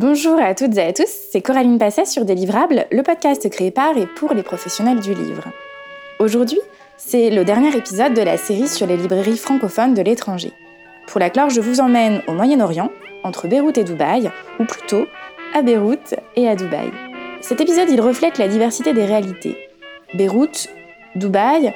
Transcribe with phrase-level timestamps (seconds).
[0.00, 3.98] Bonjour à toutes et à tous, c'est Coraline Passet sur Délivrables, le podcast créé par
[3.98, 5.44] et pour les professionnels du livre.
[6.18, 6.58] Aujourd'hui,
[6.96, 10.54] c'est le dernier épisode de la série sur les librairies francophones de l'étranger.
[11.06, 12.90] Pour la clore, je vous emmène au Moyen-Orient,
[13.24, 15.04] entre Beyrouth et Dubaï, ou plutôt
[15.52, 16.90] à Beyrouth et à Dubaï.
[17.42, 19.58] Cet épisode, il reflète la diversité des réalités.
[20.14, 20.70] Beyrouth,
[21.14, 21.74] Dubaï,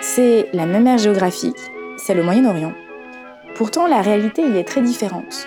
[0.00, 2.72] c'est la même ère géographique, c'est le Moyen-Orient.
[3.54, 5.46] Pourtant, la réalité y est très différente.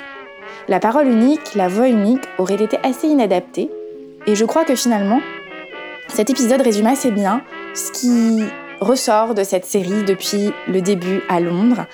[0.67, 3.69] La parole unique, la voix unique aurait été assez inadaptée,
[4.25, 5.21] et je crois que finalement,
[6.07, 7.41] cet épisode résume assez bien
[7.75, 8.43] ce qui
[8.79, 11.85] ressort de cette série depuis le début à Londres.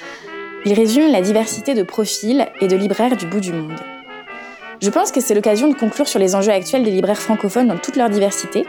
[0.64, 3.80] Il résume la diversité de profils et de libraires du bout du monde.
[4.82, 7.78] Je pense que c'est l'occasion de conclure sur les enjeux actuels des libraires francophones dans
[7.78, 8.66] toute leur diversité.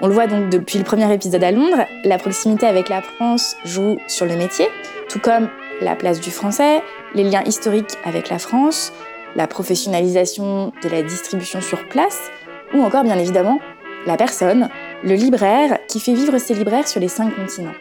[0.00, 3.56] On le voit donc depuis le premier épisode à Londres, la proximité avec la France
[3.64, 4.68] joue sur le métier,
[5.08, 5.48] tout comme
[5.80, 6.82] la place du français,
[7.14, 8.92] les liens historiques avec la France,
[9.36, 12.30] la professionnalisation de la distribution sur place,
[12.74, 13.58] ou encore bien évidemment
[14.06, 14.68] la personne,
[15.02, 17.74] le libraire qui fait vivre ses libraires sur les cinq continents.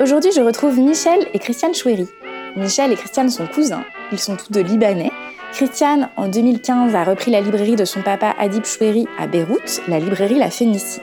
[0.00, 2.08] Aujourd'hui, je retrouve Michel et Christiane Chouéry.
[2.56, 5.10] Michel et Christiane sont cousins, ils sont tous deux libanais.
[5.52, 9.98] Christiane, en 2015, a repris la librairie de son papa Adib Chouéry à Beyrouth, la
[9.98, 11.00] librairie La Phénicie.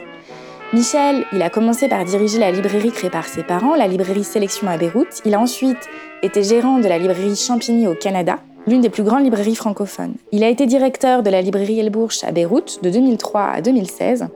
[0.73, 4.67] Michel, il a commencé par diriger la librairie créée par ses parents, la librairie Sélection
[4.67, 5.21] à Beyrouth.
[5.23, 5.87] Il a ensuite
[6.23, 10.15] été gérant de la librairie Champigny au Canada, l'une des plus grandes librairies francophones.
[10.31, 14.27] Il a été directeur de la librairie El Bourch à Beyrouth de 2003 à 2016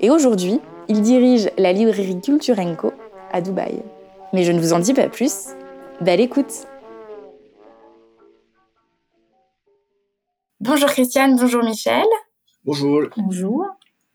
[0.00, 2.92] et aujourd'hui, il dirige la librairie Culturenco
[3.32, 3.82] à Dubaï.
[4.32, 5.48] Mais je ne vous en dis pas plus.
[6.00, 6.66] Belle écoute
[10.60, 12.06] Bonjour Christiane, bonjour Michel.
[12.64, 13.02] Bonjour.
[13.16, 13.66] Bonjour.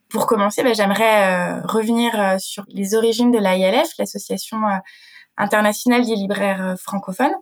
[0.10, 4.78] Pour commencer, bah, j'aimerais euh, revenir euh, sur les origines de l'AILF, l'Association euh,
[5.38, 7.34] internationale des libraires francophones.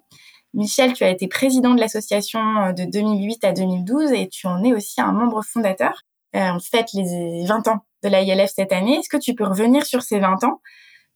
[0.54, 2.40] Michel, tu as été président de l'association
[2.74, 6.02] de 2008 à 2012 et tu en es aussi un membre fondateur.
[6.34, 8.98] on fête les 20 ans de l'AILF cette année.
[8.98, 10.62] Est-ce que tu peux revenir sur ces 20 ans?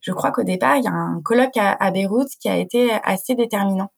[0.01, 3.35] Je crois qu'au départ, il y a un colloque à, Beyrouth qui a été assez
[3.35, 3.91] déterminant.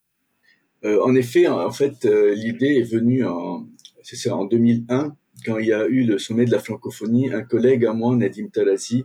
[0.84, 3.66] en effet, en fait, l'idée est venue en,
[4.02, 7.84] ça, en 2001 quand il y a eu le sommet de la francophonie, un collègue
[7.84, 9.04] à moi, Nadim Tarazi,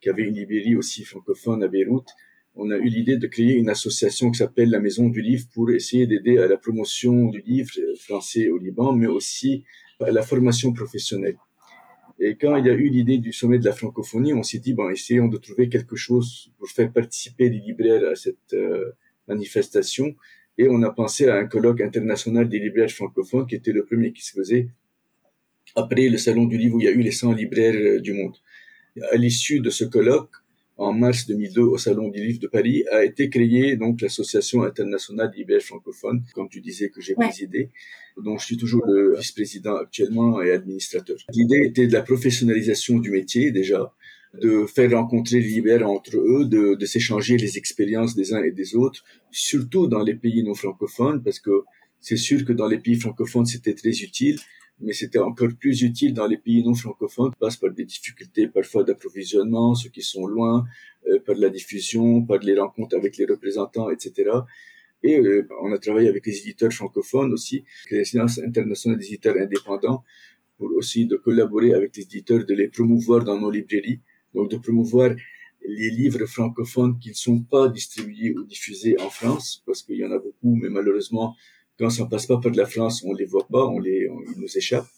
[0.00, 2.08] qui avait une librairie aussi francophone à Beyrouth,
[2.56, 5.70] on a eu l'idée de créer une association qui s'appelle la Maison du Livre pour
[5.70, 9.64] essayer d'aider à la promotion du livre français au Liban, mais aussi
[10.00, 11.36] à la formation professionnelle.
[12.18, 14.74] Et quand il y a eu l'idée du sommet de la francophonie, on s'est dit,
[14.74, 18.92] bon, essayons de trouver quelque chose pour faire participer les libraires à cette euh,
[19.26, 20.14] manifestation.
[20.58, 24.12] Et on a pensé à un colloque international des libraires francophones qui était le premier
[24.12, 24.68] qui se faisait
[25.74, 28.12] après le salon du livre où il y a eu les 100 libraires euh, du
[28.12, 28.36] monde.
[29.12, 30.30] À l'issue de ce colloque,
[30.80, 35.30] en mars 2002 au salon du livre de Paris, a été créée donc l'association internationale
[35.30, 37.68] des libraires francophones, comme tu disais que j'ai présidé,
[38.16, 41.18] dont je suis toujours le vice-président actuellement et administrateur.
[41.34, 43.92] L'idée était de la professionnalisation du métier déjà,
[44.40, 48.74] de faire rencontrer les entre eux, de, de s'échanger les expériences des uns et des
[48.74, 51.64] autres, surtout dans les pays non francophones, parce que
[52.00, 54.38] c'est sûr que dans les pays francophones c'était très utile,
[54.80, 58.48] mais c'était encore plus utile dans les pays non francophones, qui passent par des difficultés
[58.48, 60.64] parfois d'approvisionnement, ceux qui sont loin,
[61.08, 64.30] euh, par la diffusion, par les rencontres avec les représentants, etc.
[65.02, 69.36] Et euh, on a travaillé avec les éditeurs francophones aussi, les séances internationales des éditeurs
[69.36, 70.04] indépendants,
[70.58, 74.00] pour aussi de collaborer avec les éditeurs, de les promouvoir dans nos librairies,
[74.34, 75.10] donc de promouvoir
[75.66, 80.04] les livres francophones qui ne sont pas distribués ou diffusés en France, parce qu'il y
[80.04, 81.36] en a beaucoup, mais malheureusement,
[81.80, 84.40] quand ça passe pas par de la France, on les voit pas, on les, ils
[84.40, 84.92] nous échappent.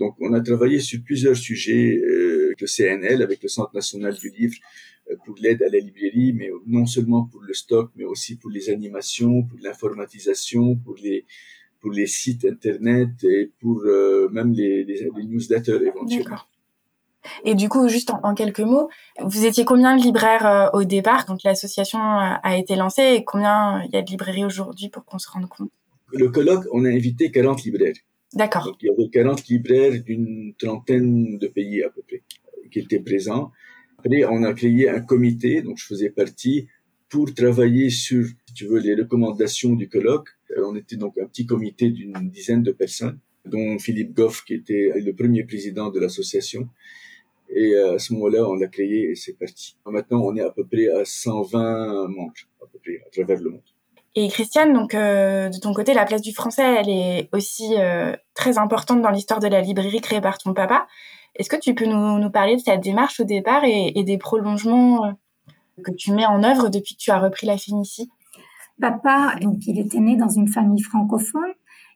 [0.00, 4.30] Donc, on a travaillé sur plusieurs sujets, euh, le CNL, avec le Centre national du
[4.30, 4.56] livre,
[5.10, 8.50] euh, pour l'aide à la librairie, mais non seulement pour le stock, mais aussi pour
[8.50, 11.26] les animations, pour l'informatisation, pour les
[11.80, 14.86] pour les sites internet et pour euh, même les,
[15.28, 16.38] newsletters éventuellement.
[17.44, 18.88] Et du coup, juste en, quelques mots,
[19.20, 21.26] vous étiez combien de libraires au départ?
[21.26, 25.18] Quand l'association a été lancée et combien il y a de librairies aujourd'hui pour qu'on
[25.18, 25.70] se rende compte?
[26.14, 27.96] Le colloque, on a invité 40 libraires.
[28.32, 28.76] D'accord.
[28.80, 32.22] il y avait 40 libraires d'une trentaine de pays à peu près
[32.70, 33.52] qui étaient présents.
[33.98, 36.68] Après, on a créé un comité, dont je faisais partie,
[37.08, 40.28] pour travailler sur, si tu veux, les recommandations du colloque.
[40.50, 44.54] Euh, on était donc un petit comité d'une dizaine de personnes, dont Philippe Goff, qui
[44.54, 46.68] était le premier président de l'association.
[47.50, 49.76] Et euh, à ce moment-là, on l'a créé et c'est parti.
[49.86, 53.50] Maintenant, on est à peu près à 120 membres, à peu près, à travers le
[53.50, 53.73] monde.
[54.16, 58.14] Et Christiane, donc euh, de ton côté, la place du français, elle est aussi euh,
[58.34, 60.86] très importante dans l'histoire de la librairie créée par ton papa.
[61.34, 64.18] Est-ce que tu peux nous, nous, parler de ta démarche au départ et, et des
[64.18, 65.12] prolongements euh,
[65.82, 68.08] que tu mets en œuvre depuis que tu as repris la Phénicie
[68.80, 71.52] Papa, donc il était né dans une famille francophone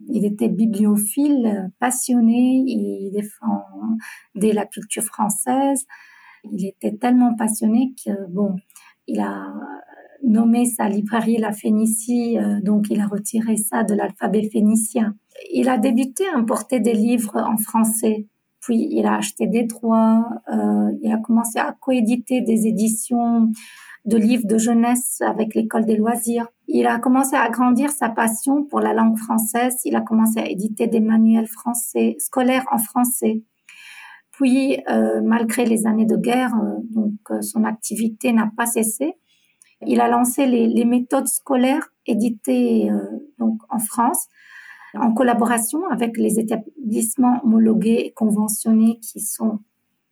[0.09, 5.87] Il était bibliophile, passionné, il défendait la culture française.
[6.45, 8.57] Il était tellement passionné que, bon,
[9.09, 9.53] il a
[10.25, 15.15] nommé sa librairie La Phénicie, euh, donc il a retiré ça de l'alphabet phénicien.
[15.53, 18.27] Il a débuté à importer des livres en français,
[18.61, 23.51] puis il a acheté des droits, euh, il a commencé à coéditer des éditions
[24.05, 26.49] de livres de jeunesse avec l'école des loisirs.
[26.67, 29.77] Il a commencé à agrandir sa passion pour la langue française.
[29.85, 33.43] Il a commencé à éditer des manuels français, scolaires en français.
[34.33, 39.15] Puis, euh, malgré les années de guerre, euh, donc euh, son activité n'a pas cessé.
[39.87, 43.05] Il a lancé les, méthodes scolaires éditées euh,
[43.39, 44.27] donc en France
[44.95, 49.61] en collaboration avec les établissements homologués et conventionnés qui sont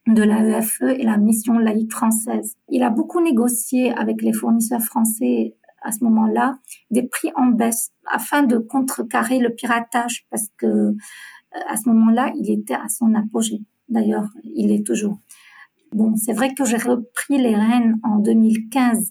[0.07, 2.57] de l'AEFE et la mission laïque française.
[2.69, 6.59] Il a beaucoup négocié avec les fournisseurs français à ce moment-là
[6.91, 10.93] des prix en baisse afin de contrecarrer le piratage parce que euh,
[11.69, 13.63] à ce moment-là, il était à son apogée.
[13.89, 15.19] D'ailleurs, il est toujours.
[15.93, 19.03] Bon, c'est vrai que j'ai repris les rênes en 2015 euh,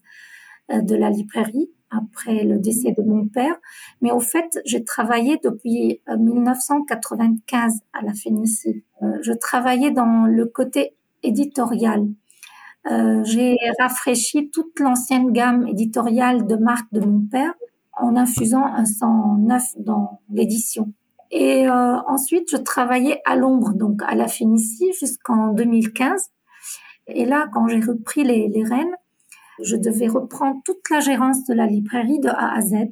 [0.69, 3.55] de la librairie après le décès de mon père.
[4.01, 8.83] Mais au fait, j'ai travaillé depuis 1995 euh, à la Phénicie.
[9.01, 12.07] Euh, je travaillais dans le côté éditorial.
[12.91, 17.53] Euh, j'ai rafraîchi toute l'ancienne gamme éditoriale de marques de mon père
[17.97, 20.93] en infusant un sang neuf dans l'édition.
[21.31, 26.29] Et euh, ensuite, je travaillais à l'ombre, donc à la Phénicie, jusqu'en 2015.
[27.07, 28.95] Et là, quand j'ai repris les, les rênes,
[29.63, 32.91] je devais reprendre toute la gérance de la librairie de A à Z.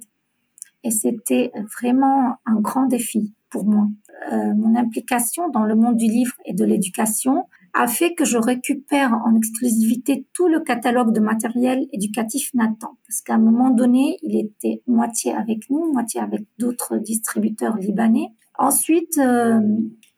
[0.83, 3.87] Et c'était vraiment un grand défi pour moi.
[4.31, 8.37] Euh, mon implication dans le monde du livre et de l'éducation a fait que je
[8.37, 12.97] récupère en exclusivité tout le catalogue de matériel éducatif Nathan.
[13.07, 18.29] Parce qu'à un moment donné, il était moitié avec nous, moitié avec d'autres distributeurs libanais.
[18.59, 19.59] Ensuite, euh,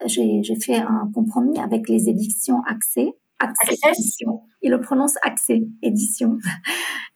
[0.06, 4.18] j'ai fait un compromis avec les éditions Accès Access.
[4.62, 6.38] Il le prononce Accès Édition.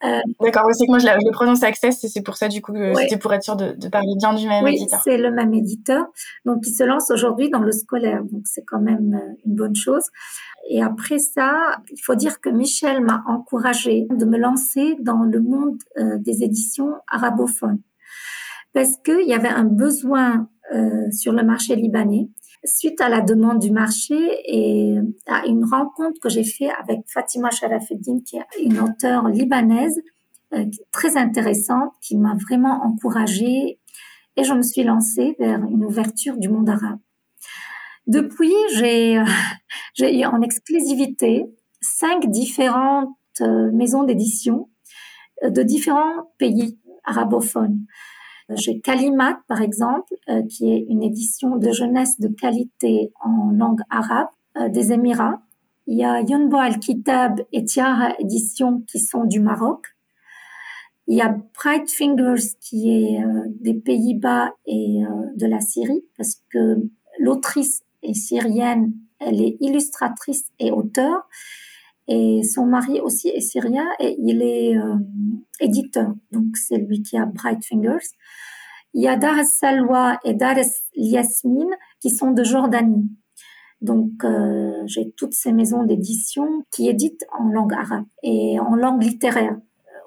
[0.03, 2.73] Euh, D'accord, c'est que moi je, le prononce Access et c'est pour ça du coup
[2.95, 5.01] c'était pour être sûr de, de, parler bien du même éditeur.
[5.05, 6.05] Oui, c'est le même éditeur.
[6.45, 9.75] Donc il se lance aujourd'hui dans le scolaire, donc c'est quand même euh, une bonne
[9.75, 10.03] chose.
[10.69, 15.39] Et après ça, il faut dire que Michel m'a encouragé de me lancer dans le
[15.39, 17.79] monde euh, des éditions arabophones
[18.73, 22.29] parce qu'il y avait un besoin euh, sur le marché libanais
[22.63, 24.15] suite à la demande du marché
[24.45, 24.97] et
[25.27, 30.01] à une rencontre que j'ai fait avec Fatima Sharafeddin, qui est une auteure libanaise
[30.53, 33.79] euh, très intéressante, qui m'a vraiment encouragée
[34.35, 36.99] et je me suis lancée vers une ouverture du monde arabe.
[38.07, 39.21] Depuis, j'ai
[39.93, 41.45] j'ai eu en exclusivité
[41.81, 43.09] cinq différentes
[43.41, 44.69] euh, maisons d'édition
[45.43, 47.85] euh, de différents pays arabophones.
[48.55, 53.81] J'ai Kalimat, par exemple, euh, qui est une édition de jeunesse de qualité en langue
[53.89, 55.41] arabe euh, des Émirats.
[55.85, 59.85] Il y a Yunbo Al-Kitab et Tiara Édition qui sont du Maroc.
[61.07, 65.01] Il y a Bright Fingers qui est euh, des Pays-Bas et
[65.35, 66.77] de la Syrie parce que
[67.19, 71.27] l'autrice est syrienne, elle est illustratrice et auteur
[72.11, 74.95] et son mari aussi est syrien et il est euh,
[75.59, 76.11] éditeur.
[76.31, 78.07] Donc c'est lui qui a Bright Fingers.
[78.95, 80.55] Il y a Dar Salwa et Dar
[80.95, 81.67] Yasmin
[81.99, 83.07] qui sont de Jordanie.
[83.81, 89.03] Donc euh, j'ai toutes ces maisons d'édition qui éditent en langue arabe et en langue
[89.03, 89.57] littéraire.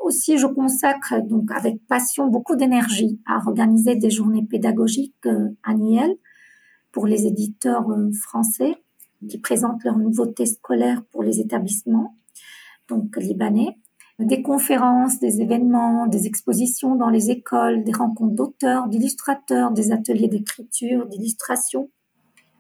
[0.03, 6.17] Aussi, je consacre donc avec passion beaucoup d'énergie à organiser des journées pédagogiques euh, annuelles
[6.91, 7.87] pour les éditeurs
[8.21, 8.82] français
[9.29, 12.17] qui présentent leurs nouveautés scolaires pour les établissements,
[12.89, 13.77] donc libanais,
[14.19, 20.29] des conférences, des événements, des expositions dans les écoles, des rencontres d'auteurs, d'illustrateurs, des ateliers
[20.29, 21.91] d'écriture, d'illustration.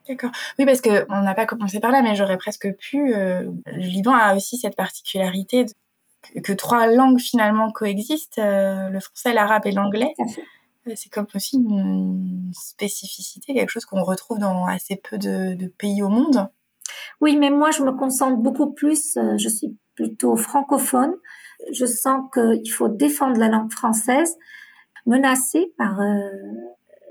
[0.08, 0.32] D'accord.
[0.58, 3.14] Oui, parce que on n'a pas commencé par là, mais j'aurais presque pu.
[3.14, 5.66] Euh, le Liban a aussi cette particularité
[6.42, 10.12] que, trois langues finalement coexistent euh, le français, l'arabe et l'anglais.
[10.86, 15.66] Euh, c'est comme aussi une spécificité, quelque chose qu'on retrouve dans assez peu de, de,
[15.66, 16.48] pays au monde.
[17.20, 21.14] Oui, mais moi, je me concentre beaucoup plus, euh, je suis plutôt francophone.
[21.72, 24.36] Je sens qu'il faut défendre la langue française,
[25.06, 26.28] menacée par euh,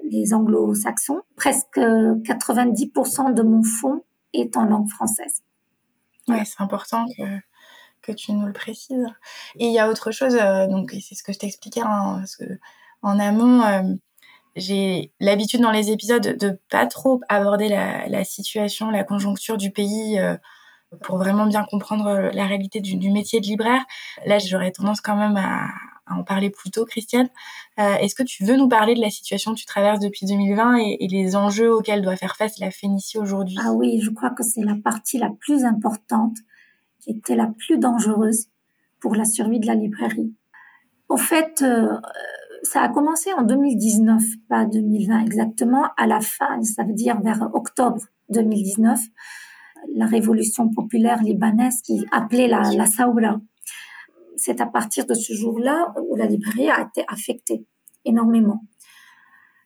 [0.10, 1.22] les anglo-saxons.
[1.38, 5.44] Presque 90% de mon fonds est en langue française.
[6.28, 7.24] Oui, c'est important que,
[8.02, 9.08] que tu nous le précises.
[9.56, 10.36] Et il y a autre chose,
[10.70, 12.24] donc c'est ce que je t'expliquais, hein,
[13.02, 13.82] en amont, euh,
[14.56, 20.20] j'ai l'habitude dans les épisodes de pas trop aborder la, situation, la conjoncture du pays
[20.20, 20.36] euh,
[21.04, 23.84] pour vraiment bien comprendre la réalité du, métier de libraire.
[24.26, 25.70] Là, j'aurais tendance quand même à,
[26.10, 27.30] en parler plus tôt, Christiane.
[27.78, 31.08] Est-ce que tu veux nous parler de la situation que tu traverses depuis 2020 et,
[31.10, 33.56] les enjeux auxquels doit faire face la Phénicie aujourd'hui?
[33.64, 36.36] Ah oui, je crois que c'est la partie la plus importante,
[37.00, 38.48] qui était la plus dangereuse
[39.00, 40.34] pour la survie de la librairie.
[41.08, 41.64] Au fait,
[42.64, 47.50] ça a commencé en 2019, pas 2020 exactement, à la fin, ça veut dire vers
[47.54, 49.00] octobre 2019,
[49.96, 53.40] la révolution populaire libanaise qui appelait la, la Saoura.
[54.36, 57.66] C'est à partir de ce jour-là où la librairie a été affectée
[58.06, 58.64] énormément.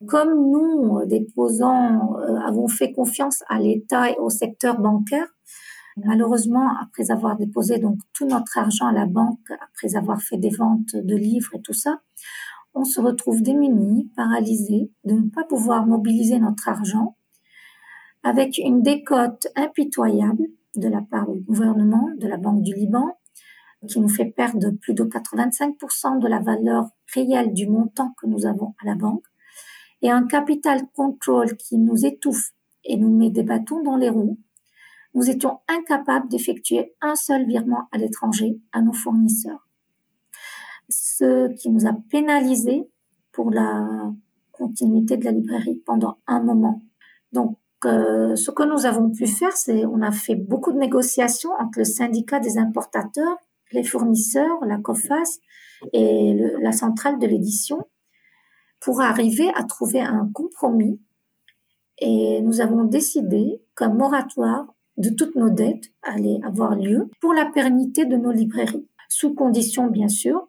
[0.08, 5.28] Comme nous, déposants, euh, avons fait confiance à l'État et au secteur bancaire,
[5.98, 10.50] malheureusement, après avoir déposé donc tout notre argent à la banque, après avoir fait des
[10.50, 12.02] ventes de livres et tout ça,
[12.76, 17.16] on se retrouve démunis, paralysés, de ne pas pouvoir mobiliser notre argent,
[18.22, 23.18] avec une décote impitoyable de la part du gouvernement, de la Banque du Liban,
[23.88, 28.46] qui nous fait perdre plus de 85% de la valeur réelle du montant que nous
[28.46, 29.26] avons à la banque,
[30.02, 32.52] et un capital control qui nous étouffe
[32.84, 34.40] et nous met des bâtons dans les roues.
[35.14, 39.65] Nous étions incapables d'effectuer un seul virement à l'étranger à nos fournisseurs
[40.90, 42.90] ce qui nous a pénalisé
[43.32, 44.12] pour la
[44.52, 46.82] continuité de la librairie pendant un moment.
[47.32, 51.52] Donc, euh, ce que nous avons pu faire, c'est on a fait beaucoup de négociations
[51.60, 53.38] entre le syndicat des importateurs,
[53.72, 55.40] les fournisseurs, la COFAS
[55.94, 57.86] et la centrale de l'édition
[58.80, 61.00] pour arriver à trouver un compromis.
[62.00, 67.46] Et nous avons décidé qu'un moratoire de toutes nos dettes allait avoir lieu pour la
[67.46, 70.48] pérennité de nos librairies, sous condition bien sûr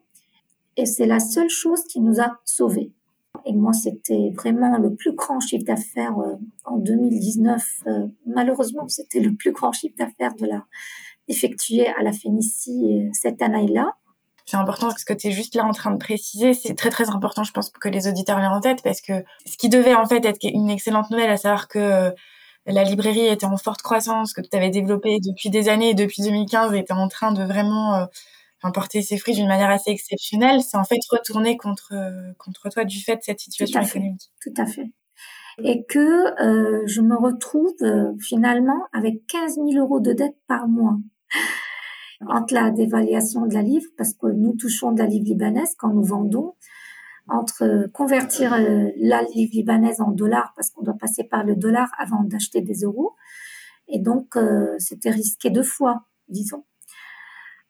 [0.76, 2.92] et c'est la seule chose qui nous a sauvés.
[3.44, 7.64] Et moi, c'était vraiment le plus grand chiffre d'affaires euh, en 2019.
[7.86, 10.64] Euh, malheureusement, c'était le plus grand chiffre d'affaires de la
[11.28, 13.94] effectué à la Phénicie euh, cette année-là.
[14.46, 16.54] C'est important ce que tu es juste là en train de préciser.
[16.54, 19.24] C'est très très important, je pense, pour que les auditeurs l'aient en tête, parce que
[19.44, 22.12] ce qui devait en fait être une excellente nouvelle, à savoir que
[22.66, 26.22] la librairie était en forte croissance, que tu avais développé depuis des années et depuis
[26.22, 28.06] 2015 était en train de vraiment
[28.72, 31.94] porter ses fruits d'une manière assez exceptionnelle, c'est en fait retourner contre
[32.38, 34.32] contre toi du fait de cette situation économique.
[34.42, 34.90] tout à fait.
[35.62, 40.68] Et que euh, je me retrouve euh, finalement avec 15 000 euros de dette par
[40.68, 40.98] mois
[42.28, 45.92] entre la dévaluation de la livre, parce que nous touchons de la livre libanaise quand
[45.92, 46.54] nous vendons,
[47.28, 51.90] entre convertir euh, la livre libanaise en dollars, parce qu'on doit passer par le dollar
[51.98, 53.14] avant d'acheter des euros,
[53.88, 54.36] et donc
[54.78, 56.64] c'était risqué deux fois, disons.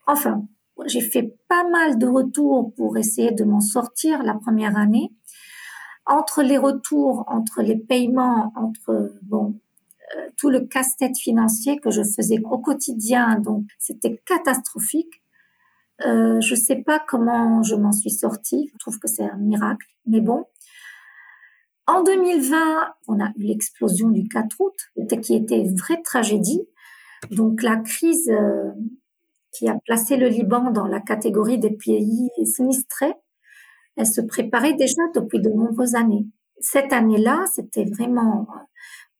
[0.06, 0.46] Enfin,
[0.86, 5.10] j'ai fait pas mal de retours pour essayer de m'en sortir la première année.
[6.04, 9.58] Entre les retours, entre les paiements, entre bon
[10.14, 15.22] euh, tout le casse-tête financier que je faisais au quotidien, donc c'était catastrophique.
[16.06, 18.70] Euh, je sais pas comment je m'en suis sortie.
[18.72, 20.44] Je trouve que c'est un miracle, mais bon.
[21.88, 22.56] En 2020,
[23.08, 24.74] on a eu l'explosion du 4 août,
[25.22, 26.62] qui était une vraie tragédie.
[27.30, 28.70] Donc la crise euh,
[29.56, 33.14] qui a placé le Liban dans la catégorie des pays sinistrés,
[33.96, 36.26] elle se préparait déjà depuis de nombreuses années.
[36.60, 38.46] Cette année-là, c'était vraiment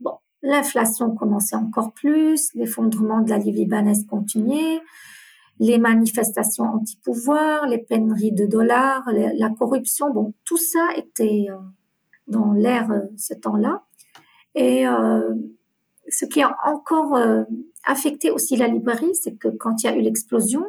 [0.01, 0.13] bon.
[0.43, 4.81] L'inflation commençait encore plus, l'effondrement de la livre libanaise continuait,
[5.59, 11.57] les manifestations anti-pouvoir, les pénuries de dollars, la corruption, bon, tout ça était euh,
[12.27, 13.83] dans l'air euh, ce temps-là.
[14.55, 15.35] Et euh,
[16.09, 17.19] ce qui a encore
[17.85, 20.65] affecté aussi la librairie, c'est que quand il y a eu l'explosion,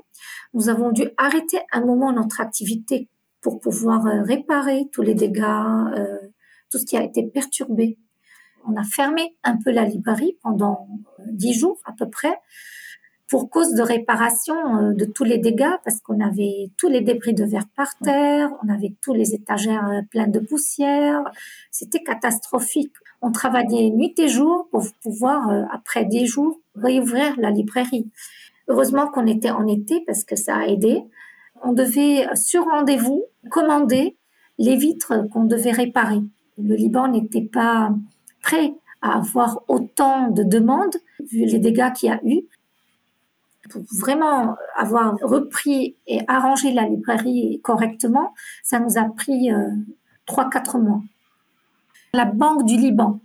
[0.54, 3.10] nous avons dû arrêter un moment notre activité
[3.42, 6.18] pour pouvoir euh, réparer tous les dégâts, euh,
[6.72, 7.98] tout ce qui a été perturbé.
[8.68, 10.88] On a fermé un peu la librairie pendant
[11.20, 12.36] euh, dix jours à peu près
[13.30, 17.44] pour cause de réparation de tous les dégâts parce qu'on avait tous les débris de
[17.44, 21.26] verre par terre, on avait tous les étagères pleines de poussière.
[21.70, 22.94] C'était catastrophique.
[23.22, 28.10] On travaillait nuit et jour pour pouvoir, après dix jours, réouvrir la librairie.
[28.68, 31.04] Heureusement qu'on était en été parce que ça a aidé.
[31.64, 34.18] On devait, sur rendez-vous, commander
[34.58, 36.22] les vitres qu'on devait réparer.
[36.58, 37.94] Le Liban n'était pas
[38.42, 42.42] prêt à avoir autant de demandes vu les dégâts qu'il y a eu.
[43.70, 48.34] Pour vraiment avoir repris et arrangé la librairie correctement,
[48.64, 49.70] ça nous a pris euh,
[50.26, 51.02] trois, quatre mois.
[52.14, 53.20] La Banque du Liban,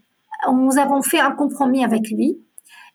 [0.52, 2.38] nous avons fait un compromis avec lui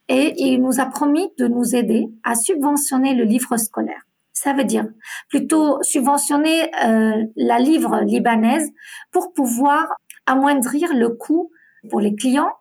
[0.09, 4.01] et il nous a promis de nous aider à subventionner le livre scolaire.
[4.33, 4.85] Ça veut dire
[5.29, 8.69] plutôt subventionner euh, la livre libanaise
[9.11, 9.87] pour pouvoir
[10.25, 11.51] amoindrir le coût
[11.89, 12.51] pour les clients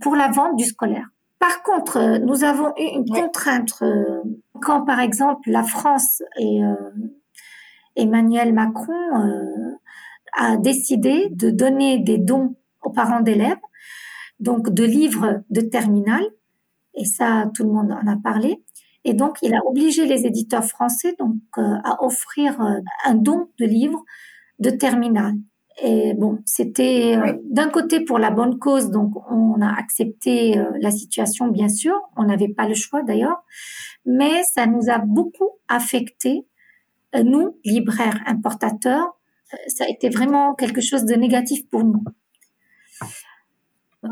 [0.00, 1.08] pour la vente du scolaire.
[1.38, 4.22] Par contre, euh, nous avons eu une contrainte euh,
[4.60, 6.60] quand, par exemple, la France et,
[7.96, 8.92] Emmanuel Macron
[10.36, 13.58] a décidé de donner des dons aux parents d'élèves,
[14.40, 16.26] donc de livres de terminale,
[16.94, 18.62] et ça tout le monde en a parlé.
[19.06, 22.58] Et donc, il a obligé les éditeurs français donc à offrir
[23.04, 24.02] un don de livres
[24.60, 25.34] de terminale.
[25.82, 30.70] Et bon, c'était euh, d'un côté pour la bonne cause, donc on a accepté euh,
[30.80, 31.94] la situation, bien sûr.
[32.16, 33.42] On n'avait pas le choix d'ailleurs,
[34.06, 36.46] mais ça nous a beaucoup affecté,
[37.16, 39.18] euh, nous, libraires, importateurs.
[39.66, 42.04] Ça a été vraiment quelque chose de négatif pour nous.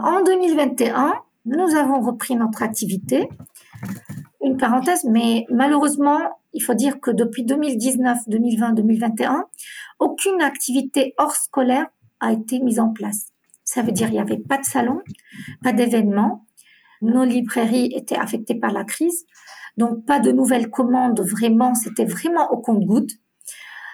[0.00, 3.28] En 2021, nous avons repris notre activité.
[4.40, 6.18] Une parenthèse, mais malheureusement,
[6.54, 9.44] il faut dire que depuis 2019, 2020, 2021,
[9.99, 11.87] aucune activité hors scolaire
[12.20, 13.28] a été mise en place.
[13.64, 15.00] Ça veut dire qu'il n'y avait pas de salon,
[15.62, 16.46] pas d'événements.
[17.02, 19.26] Nos librairies étaient affectées par la crise.
[19.76, 21.75] Donc, pas de nouvelles commandes vraiment.
[21.75, 23.12] C'était vraiment au compte-goutte.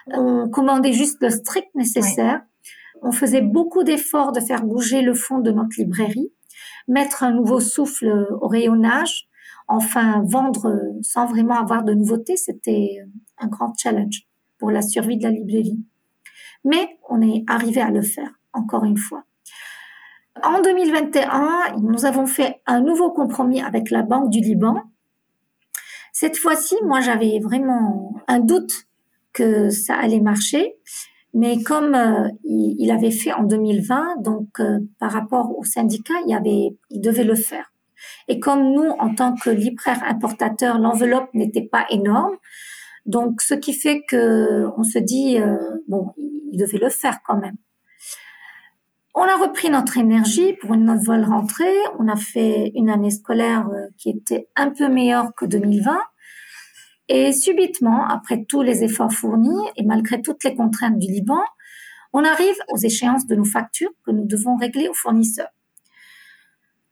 [0.07, 2.41] On commandait juste le strict nécessaire.
[3.01, 6.31] On faisait beaucoup d'efforts de faire bouger le fond de notre librairie,
[6.87, 9.27] mettre un nouveau souffle au rayonnage,
[9.67, 12.97] enfin vendre sans vraiment avoir de nouveautés, c'était
[13.37, 14.23] un grand challenge
[14.57, 15.79] pour la survie de la librairie.
[16.65, 19.23] Mais on est arrivé à le faire, encore une fois.
[20.43, 24.81] En 2021, nous avons fait un nouveau compromis avec la Banque du Liban.
[26.13, 28.87] Cette fois-ci, moi, j'avais vraiment un doute
[29.33, 30.75] que ça allait marcher.
[31.33, 36.33] Mais comme euh, il, avait fait en 2020, donc euh, par rapport au syndicat, il,
[36.33, 37.71] avait, il devait le faire.
[38.27, 42.35] Et comme nous, en tant que libraire importateur, l'enveloppe n'était pas énorme,
[43.05, 45.57] donc ce qui fait que on se dit euh,
[45.87, 47.57] bon, il devait le faire quand même.
[49.15, 51.75] On a repris notre énergie pour une nouvelle rentrée.
[51.97, 55.99] On a fait une année scolaire euh, qui était un peu meilleure que 2020.
[57.09, 61.41] Et subitement, après tous les efforts fournis et malgré toutes les contraintes du Liban,
[62.13, 65.49] on arrive aux échéances de nos factures que nous devons régler aux fournisseurs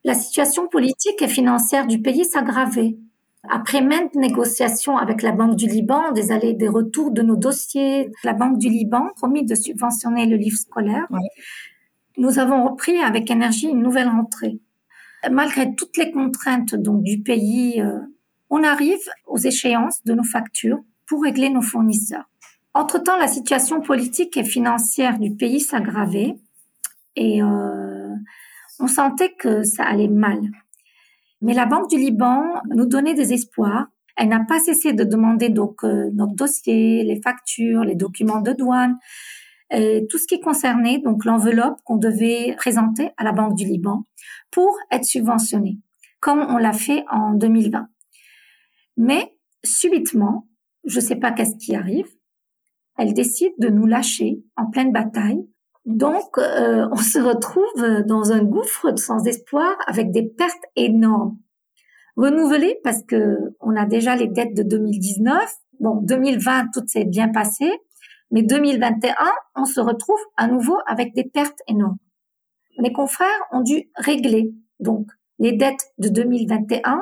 [0.08, 2.98] la situation politique et financière du pays s'aggravait.
[3.50, 8.10] Après maintes négociations avec la Banque du Liban, des allées des retours de nos dossiers,
[8.24, 11.08] la Banque du Liban promis de subventionner le livre scolaire,
[12.18, 14.62] nous avons repris avec énergie une nouvelle rentrée.
[15.30, 18.00] Malgré toutes les contraintes donc du pays, euh,
[18.50, 22.30] on arrive aux échéances de nos factures pour régler nos fournisseurs.
[22.74, 26.36] Entre-temps, la situation politique et financière du pays s'aggravait
[27.16, 28.14] et euh,
[28.80, 30.40] on sentait que ça allait mal.
[31.42, 33.88] Mais la Banque du Liban nous donnait des espoirs.
[34.16, 38.52] Elle n'a pas cessé de demander donc euh, notre dossier, les factures, les documents de
[38.52, 38.98] douane,
[39.72, 44.04] et tout ce qui concernait donc l'enveloppe qu'on devait présenter à la Banque du Liban
[44.52, 45.78] pour être subventionné,
[46.20, 47.88] comme on l'a fait en 2020.
[48.98, 50.48] Mais subitement,
[50.86, 52.08] je ne sais pas qu'est-ce qui arrive,
[52.98, 55.48] elle décide de nous lâcher en pleine bataille
[55.88, 61.38] donc, euh, on se retrouve dans un gouffre sans espoir avec des pertes énormes.
[62.18, 65.50] Renouvelées parce que on a déjà les dettes de 2019.
[65.80, 67.72] Bon, 2020, tout s'est bien passé.
[68.32, 69.14] Mais 2021,
[69.56, 72.00] on se retrouve à nouveau avec des pertes énormes.
[72.80, 75.08] Mes confrères ont dû régler, donc,
[75.40, 77.02] les dettes de 2021 euh,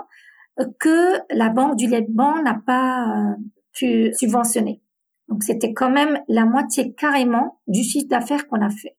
[0.79, 3.35] que la Banque du Liban n'a pas euh,
[3.73, 4.81] pu subventionner.
[5.27, 8.95] Donc c'était quand même la moitié carrément du chiffre d'affaires qu'on a fait.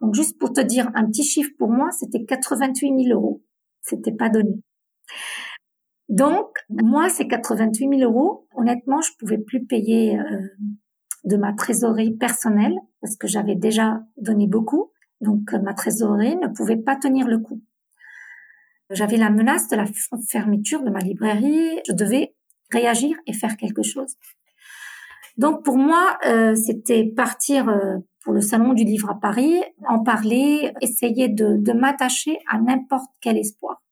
[0.00, 3.42] Donc juste pour te dire un petit chiffre pour moi, c'était 88 000 euros.
[3.82, 4.60] C'était pas donné.
[6.08, 10.22] Donc moi ces 88 000 euros, honnêtement, je pouvais plus payer euh,
[11.24, 14.92] de ma trésorerie personnelle parce que j'avais déjà donné beaucoup.
[15.20, 17.60] Donc ma trésorerie ne pouvait pas tenir le coup.
[18.90, 19.84] J'avais la menace de la
[20.28, 21.80] fermeture de ma librairie.
[21.86, 22.34] Je devais
[22.70, 24.16] réagir et faire quelque chose.
[25.36, 30.02] Donc pour moi, euh, c'était partir euh, pour le salon du livre à Paris, en
[30.02, 33.82] parler, essayer de, de m'attacher à n'importe quel espoir.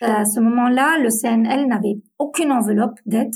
[0.00, 3.34] À ce moment-là, le CNL n'avait aucune enveloppe d'aide,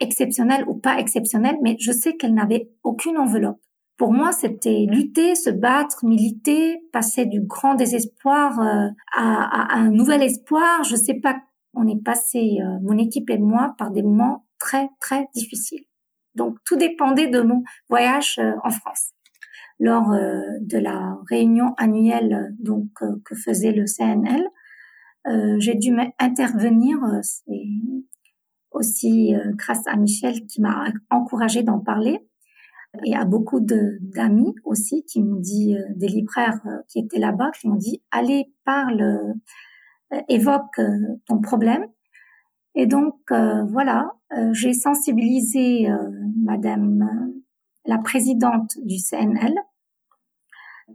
[0.00, 3.60] exceptionnelle ou pas exceptionnelle, mais je sais qu'elle n'avait aucune enveloppe.
[3.98, 10.22] Pour moi, c'était lutter, se battre, militer, passer du grand désespoir euh, à, un nouvel
[10.22, 10.84] espoir.
[10.84, 11.36] Je sais pas,
[11.74, 15.84] on est passé, mon équipe et moi, par des moments très, très difficiles.
[16.38, 19.10] Donc tout dépendait de mon voyage euh, en France.
[19.80, 22.86] Lors euh, de la réunion annuelle euh, donc
[23.24, 24.42] que faisait le CNL,
[25.58, 26.96] j'ai dû intervenir.
[27.22, 27.68] C'est
[28.70, 32.26] aussi grâce à Michel qui m'a encouragé d'en parler
[33.04, 37.76] et à beaucoup d'amis aussi qui m'ont dit, des libraires qui étaient là-bas, qui m'ont
[37.76, 39.34] dit, allez, parle,
[40.28, 40.80] évoque
[41.26, 41.86] ton problème.
[42.74, 45.96] Et donc, voilà, euh, j'ai sensibilisé euh,
[46.42, 47.32] Madame
[47.86, 49.54] la présidente du CNL.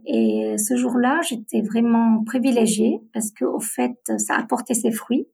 [0.06, 5.28] Et ce jour-là, j'étais vraiment privilégiée parce que, au fait, ça a porté ses fruits.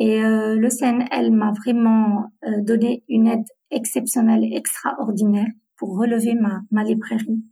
[0.00, 6.60] Et euh, le CNL m'a vraiment euh, donné une aide exceptionnelle, extraordinaire pour relever ma,
[6.70, 7.42] ma librairie,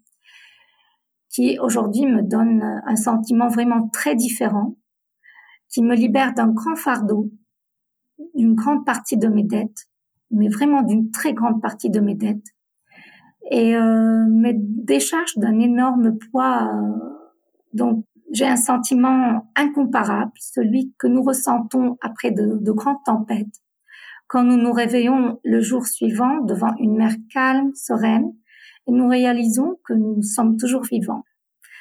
[1.29, 4.77] qui aujourd'hui me donne un sentiment vraiment très différent,
[5.69, 7.31] qui me libère d'un grand fardeau,
[8.35, 9.89] d'une grande partie de mes dettes,
[10.31, 12.47] mais vraiment d'une très grande partie de mes dettes,
[13.51, 16.73] et euh, me décharge d'un énorme poids.
[16.73, 16.99] Euh,
[17.73, 18.05] donc,
[18.37, 23.63] j'ai un sentiment incomparable, celui que nous ressentons après de, de, grandes tempêtes,
[24.27, 28.35] quand nous nous réveillons le jour suivant devant une mer calme, sereine,
[28.87, 31.25] et nous réalisons que nous sommes toujours vivants.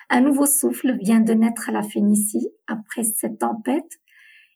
[0.10, 4.00] Un nouveau souffle vient de naître à la Phénicie après cette tempête,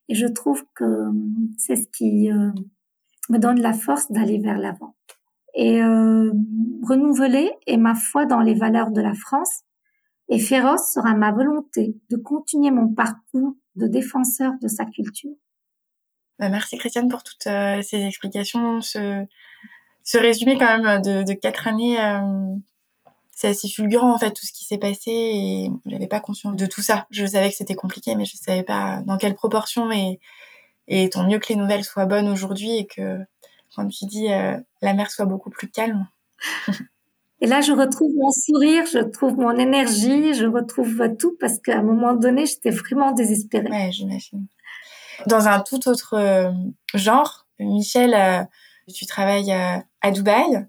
[0.08, 1.10] et je trouve que
[1.58, 2.52] c'est ce qui euh,
[3.30, 4.96] me donne la force d'aller vers l'avant.
[5.54, 6.32] Et euh,
[6.84, 9.64] renouveler est ma foi dans les valeurs de la France
[10.30, 15.36] et féroce sera ma volonté de continuer mon parcours de défenseur de sa culture.
[16.38, 19.26] Bah, merci Christiane pour toutes euh, ces explications, ce,
[20.04, 22.00] ce résumé quand même de, quatre années.
[22.00, 22.56] Euh,
[23.32, 26.66] c'est assez fulgurant en fait tout ce qui s'est passé et j'avais pas conscience de
[26.66, 27.08] tout ça.
[27.10, 30.20] Je savais que c'était compliqué, mais je savais pas dans quelle proportion et
[30.90, 33.20] et tant mieux que les nouvelles soient bonnes aujourd'hui et que,
[33.76, 36.08] comme tu dis, euh, la mer soit beaucoup plus calme.
[37.42, 41.80] et là, je retrouve mon sourire, je retrouve mon énergie, je retrouve tout parce qu'à
[41.80, 43.70] un moment donné, j'étais vraiment désespérée.
[43.70, 44.48] Ouais, j'imagine.
[45.28, 46.52] Dans un tout autre euh,
[46.94, 48.44] genre, Michel, euh,
[48.94, 50.68] tu travailles à Dubaï,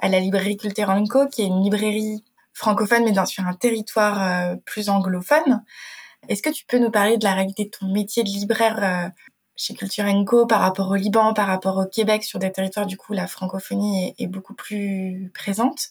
[0.00, 4.88] à la librairie Culture Co, qui est une librairie francophone, mais sur un territoire plus
[4.88, 5.62] anglophone.
[6.28, 9.12] Est-ce que tu peux nous parler de la réalité de ton métier de libraire
[9.56, 12.96] chez Culture Co par rapport au Liban, par rapport au Québec, sur des territoires du
[12.96, 15.88] coup la francophonie est, beaucoup plus présente?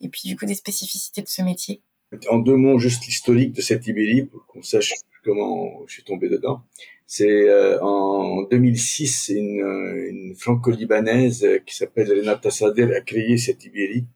[0.00, 1.80] Et puis du coup des spécificités de ce métier.
[2.28, 6.28] En deux mots, juste l'historique de cette librairie pour qu'on sache comment je suis tombé
[6.28, 6.62] dedans.
[7.06, 14.06] C'est euh, en 2006, une, une franco-libanaise qui s'appelle Renata Sader a créé cette librairie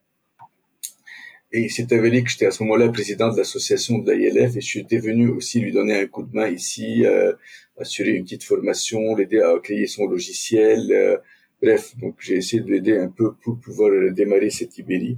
[1.52, 4.60] et il s'est avéré que j'étais à ce moment-là président de l'association de l'ILF et
[4.60, 7.32] je suis venu aussi lui donner un coup de main ici, euh,
[7.78, 10.92] assurer une petite formation, l'aider à créer son logiciel.
[10.92, 11.16] Euh,
[11.62, 15.16] bref, donc j'ai essayé de l'aider un peu pour pouvoir démarrer cette Ibérie.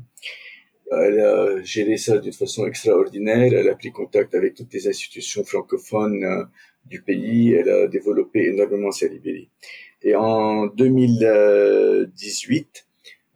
[0.91, 3.53] Elle a géré ça d'une façon extraordinaire.
[3.53, 6.45] Elle a pris contact avec toutes les institutions francophones euh,
[6.87, 7.53] du pays.
[7.53, 9.49] Elle a développé énormément cette Ibérie.
[10.03, 12.87] Et en 2018,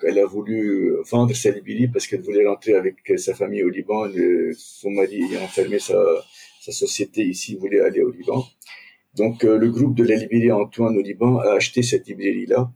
[0.07, 4.07] elle a voulu vendre sa Libye parce qu'elle voulait rentrer avec sa famille au Liban.
[4.57, 6.03] son mari ayant fermé sa,
[6.61, 8.45] sa société ici, voulait aller au Liban.
[9.15, 12.71] Donc euh, le groupe de la librairie Antoine au Liban a acheté cette librairie-là.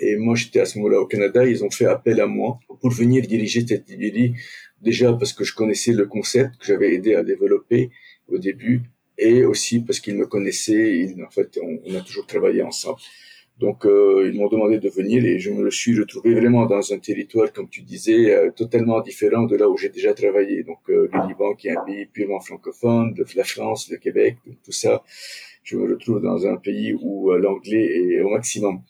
[0.00, 1.46] Et moi, j'étais à ce moment-là au Canada.
[1.46, 4.34] Ils ont fait appel à moi pour venir diriger cette librairie.
[4.82, 7.90] Déjà parce que je connaissais le concept que j'avais aidé à développer
[8.28, 8.82] au début,
[9.18, 11.14] et aussi parce qu'ils me connaissaient.
[11.26, 12.98] en fait, on a toujours travaillé ensemble.
[13.58, 16.98] Donc, euh, ils m'ont demandé de venir et je me suis retrouvé vraiment dans un
[16.98, 20.62] territoire, comme tu disais, euh, totalement différent de là où j'ai déjà travaillé.
[20.62, 24.72] Donc, euh, le Liban, qui est un pays purement francophone, la France, le Québec, tout
[24.72, 25.02] ça.
[25.62, 28.82] Je me retrouve dans un pays où l'anglais est au maximum,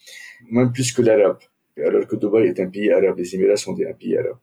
[0.50, 1.38] même plus que l'arabe.
[1.84, 4.38] Alors que Dubaï est un pays arabe, les Émirats sont un pays arabe.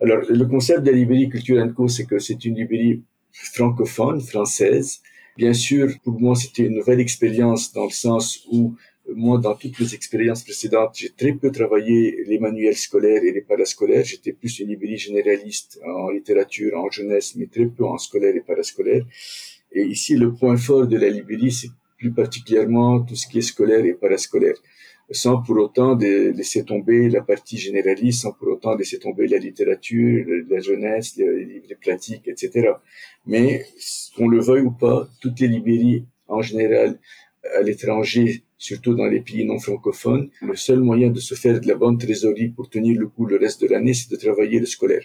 [0.00, 5.00] Alors, le concept de la librairie Culture Co, c'est que c'est une librairie francophone, française.
[5.36, 8.74] Bien sûr, pour moi, c'était une nouvelle expérience dans le sens où
[9.14, 13.40] moi, dans toutes mes expériences précédentes, j'ai très peu travaillé les manuels scolaires et les
[13.40, 14.04] parascolaires.
[14.04, 18.40] J'étais plus une librairie généraliste en littérature, en jeunesse, mais très peu en scolaire et
[18.40, 19.04] parascolaire.
[19.72, 23.42] Et ici, le point fort de la librairie, c'est plus particulièrement tout ce qui est
[23.42, 24.56] scolaire et parascolaire
[25.10, 29.38] sans pour autant de laisser tomber la partie généraliste, sans pour autant laisser tomber la
[29.38, 32.72] littérature, la jeunesse, les livres pratiques, etc.
[33.26, 33.64] Mais,
[34.16, 36.98] qu'on le veuille ou pas, toutes les librairies, en général,
[37.56, 41.66] à l'étranger, surtout dans les pays non francophones, le seul moyen de se faire de
[41.66, 44.66] la bonne trésorerie pour tenir le coup le reste de l'année, c'est de travailler le
[44.66, 45.04] scolaire.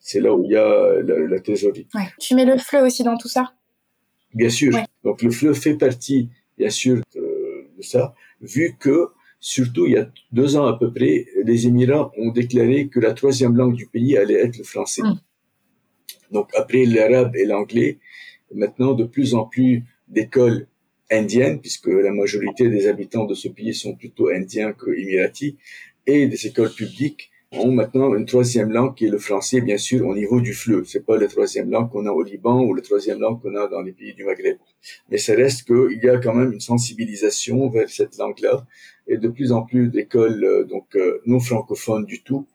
[0.00, 1.86] C'est là où il y a la, trésorerie.
[1.94, 2.08] Ouais.
[2.18, 3.54] Tu mets le fleu aussi dans tout ça?
[4.34, 4.76] Bien sûr.
[5.02, 7.22] Donc le fleu fait partie, bien sûr, de,
[7.80, 9.08] ça, vu que,
[9.44, 13.12] surtout il y a deux ans à peu près, les Émirats ont déclaré que la
[13.12, 15.02] troisième langue du pays allait être le français.
[15.02, 15.20] Mm.
[16.32, 17.98] Donc après l'arabe et l'anglais,
[18.54, 20.66] maintenant de plus en plus d'écoles
[21.10, 25.56] indienne, puisque la majorité des habitants de ce pays sont plutôt indiens que émiratis,
[26.06, 30.06] et des écoles publiques ont maintenant une troisième langue qui est le français, bien sûr,
[30.06, 30.84] au niveau du fleu.
[30.84, 33.68] C'est pas la troisième langue qu'on a au Liban ou la troisième langue qu'on a
[33.68, 34.58] dans les pays du Maghreb.
[35.10, 38.66] Mais ça reste qu'il y a quand même une sensibilisation vers cette langue-là
[39.06, 42.46] et de plus en plus d'écoles, euh, donc, euh, non francophones du tout,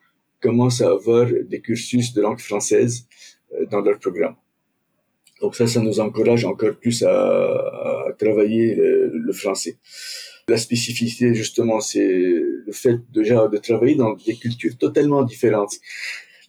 [0.41, 3.07] commencent à avoir des cursus de langue française
[3.53, 4.35] euh, dans leur programme.
[5.41, 9.77] Donc ça, ça nous encourage encore plus à, à travailler le, le, français.
[10.49, 15.75] La spécificité, justement, c'est le fait déjà de travailler dans des cultures totalement différentes.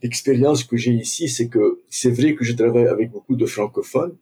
[0.02, 1.64] L'expérience que j'ai ici, c'est que
[1.98, 4.14] c'est vrai que je travaille avec beaucoup de francophones,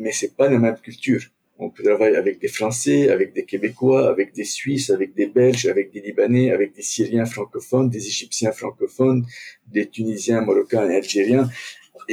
[0.00, 1.22] mais c'est pas la même culture.
[1.58, 5.66] On peut travailler avec des Français, avec des Québécois, avec des Suisses, avec des Belges,
[5.74, 9.20] avec des Libanais, avec des Syriens francophones, des Égyptiens francophones,
[9.74, 11.48] des Tunisiens, Marocains et Algériens.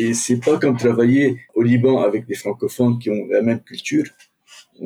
[0.02, 4.08] Et c'est pas comme travailler au Liban avec des francophones qui ont la même culture.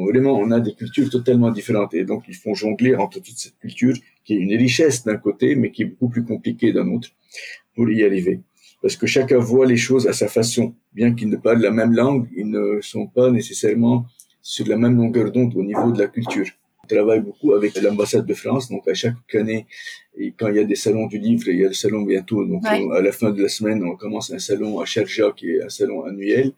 [0.08, 3.60] Vraiment, on a des cultures totalement différentes et donc ils font jongler entre toute cette
[3.65, 3.95] culture
[4.27, 7.09] qui est une richesse d'un côté, mais qui est beaucoup plus compliquée d'un autre
[7.73, 8.41] pour y arriver.
[8.81, 10.75] Parce que chacun voit les choses à sa façon.
[10.93, 14.05] Bien qu'ils ne parlent la même langue, ils ne sont pas nécessairement
[14.41, 16.49] sur la même longueur d'onde au niveau de la culture.
[16.83, 19.65] On travaille beaucoup avec l'ambassade de France, donc à chaque année,
[20.17, 22.45] et quand il y a des salons du livre, il y a le salon bientôt,
[22.45, 25.63] donc à la fin de la semaine, on commence un salon à Sharjah, qui est
[25.63, 26.53] un salon annuel,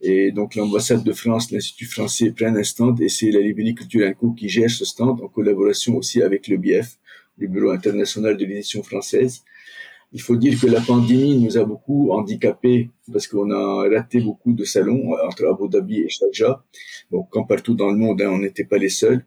[0.00, 4.10] et donc l'ambassade de France, l'Institut français prennent un stand, et c'est la librairie Culture
[4.18, 6.98] Co qui gère ce stand, en collaboration aussi avec le BIF,
[7.38, 9.42] le Bureau international de l'édition française.
[10.12, 14.52] Il faut dire que la pandémie nous a beaucoup handicapés parce qu'on a raté beaucoup
[14.52, 16.62] de salons entre Abu Dhabi et Sharjah.
[17.10, 19.24] Bon, comme partout dans le monde, hein, on n'était pas les seuls.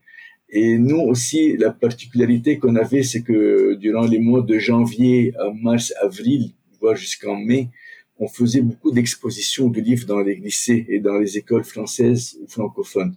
[0.49, 5.51] Et nous aussi, la particularité qu'on avait, c'est que durant les mois de janvier à
[5.53, 7.69] mars, avril, voire jusqu'en mai,
[8.17, 12.47] on faisait beaucoup d'expositions de livres dans les lycées et dans les écoles françaises ou
[12.47, 13.15] francophones.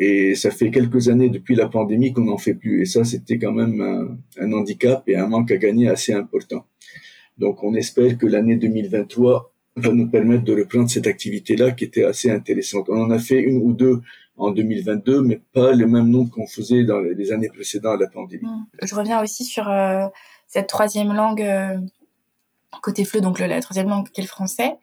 [0.00, 2.82] Et ça fait quelques années depuis la pandémie qu'on n'en fait plus.
[2.82, 6.64] Et ça, c'était quand même un, handicap et un manque à gagner assez important.
[7.36, 12.04] Donc, on espère que l'année 2023 va nous permettre de reprendre cette activité-là qui était
[12.04, 12.88] assez intéressante.
[12.88, 14.00] On en a fait une ou deux
[14.36, 18.08] en 2022, mais pas le même nombre qu'on faisait dans les années précédentes à la
[18.08, 18.46] pandémie.
[18.46, 18.66] Mmh.
[18.86, 20.06] Je reviens aussi sur euh,
[20.46, 21.76] cette troisième langue euh,
[22.82, 24.76] côté FLE, donc la troisième langue qui est le français.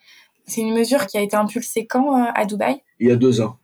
[0.46, 2.82] C'est une mesure qui a été impulsée quand euh, à Dubaï?
[3.00, 3.58] Il y a deux ans.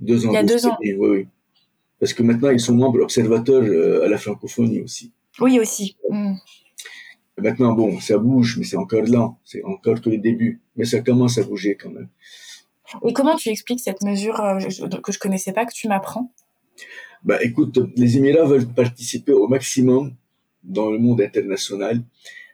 [0.00, 0.30] Deux ans.
[0.30, 0.76] Il y a deux ans.
[0.80, 1.26] Oui, oui.
[2.00, 5.12] Parce que maintenant, ils sont membres observateurs euh, à la francophonie aussi.
[5.40, 5.96] Oui, aussi.
[6.10, 6.34] Mm.
[7.38, 9.38] Maintenant, bon, ça bouge, mais c'est encore lent.
[9.44, 10.60] C'est encore que les débuts.
[10.76, 12.08] Mais ça commence à bouger quand même.
[13.04, 14.58] Et comment tu expliques cette mesure euh,
[15.02, 16.32] que je connaissais pas, que tu m'apprends?
[17.24, 20.14] Bah, écoute, les Émirats veulent participer au maximum
[20.62, 22.02] dans le monde international.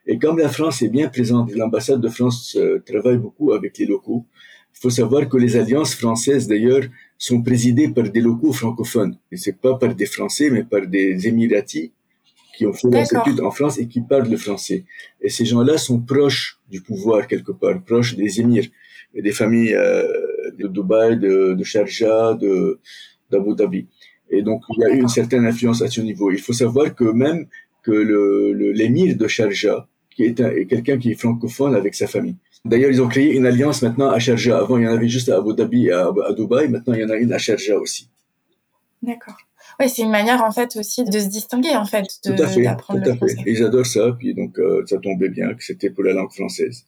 [0.07, 3.87] Et comme la France est bien présente, l'ambassade de France euh, travaille beaucoup avec les
[3.87, 4.27] locaux.
[4.75, 6.83] Il faut savoir que les alliances françaises, d'ailleurs,
[7.19, 9.17] sont présidés par des locaux francophones.
[9.31, 11.91] Et c'est pas par des Français, mais par des Émiratis
[12.57, 14.85] qui ont fait leurs études en France et qui parlent le français.
[15.21, 18.67] Et ces gens-là sont proches du pouvoir quelque part, proches des émirs
[19.15, 20.05] et des familles euh,
[20.59, 22.79] de Dubaï, de, de Sharjah, de
[23.31, 23.87] d'Abu Dhabi.
[24.31, 26.31] Et donc il y a eu une certaine influence à ce niveau.
[26.31, 27.47] Il faut savoir que même
[27.83, 32.37] que le l'émir de Sharjah, qui est quelqu'un qui est francophone avec sa famille.
[32.65, 34.59] D'ailleurs, ils ont créé une alliance maintenant à Sharjah.
[34.59, 36.69] Avant, il y en avait juste à Abu Dhabi et à, Dubaï.
[36.69, 38.09] Maintenant, il y en a une à Sharjah aussi.
[39.03, 39.37] D'accord.
[39.81, 42.47] Oui, c'est une manière en fait aussi de se distinguer en fait, de, tout à
[42.47, 43.37] fait, tout à fait.
[43.45, 46.85] ils adorent ça, puis donc euh, ça tombait bien que c'était pour la langue française.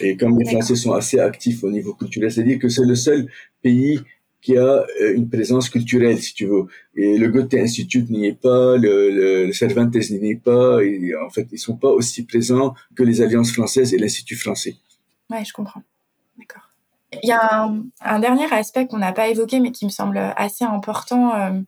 [0.00, 3.28] Et comme les Français sont assez actifs au niveau culturel, c'est-à-dire que c'est le seul
[3.62, 4.00] pays
[4.40, 6.64] qui a euh, une présence culturelle, si tu veux.
[6.96, 11.30] Et le Goethe Institute n'y est pas, le, le, Cervantes n'y est pas, et en
[11.30, 14.74] fait, ils sont pas aussi présents que les alliances françaises et l'Institut français.
[15.30, 15.82] Ouais, je comprends.
[16.38, 16.62] D'accord.
[17.22, 20.64] Il y a un, dernier aspect qu'on n'a pas évoqué, mais qui me semble assez
[20.64, 21.60] important euh,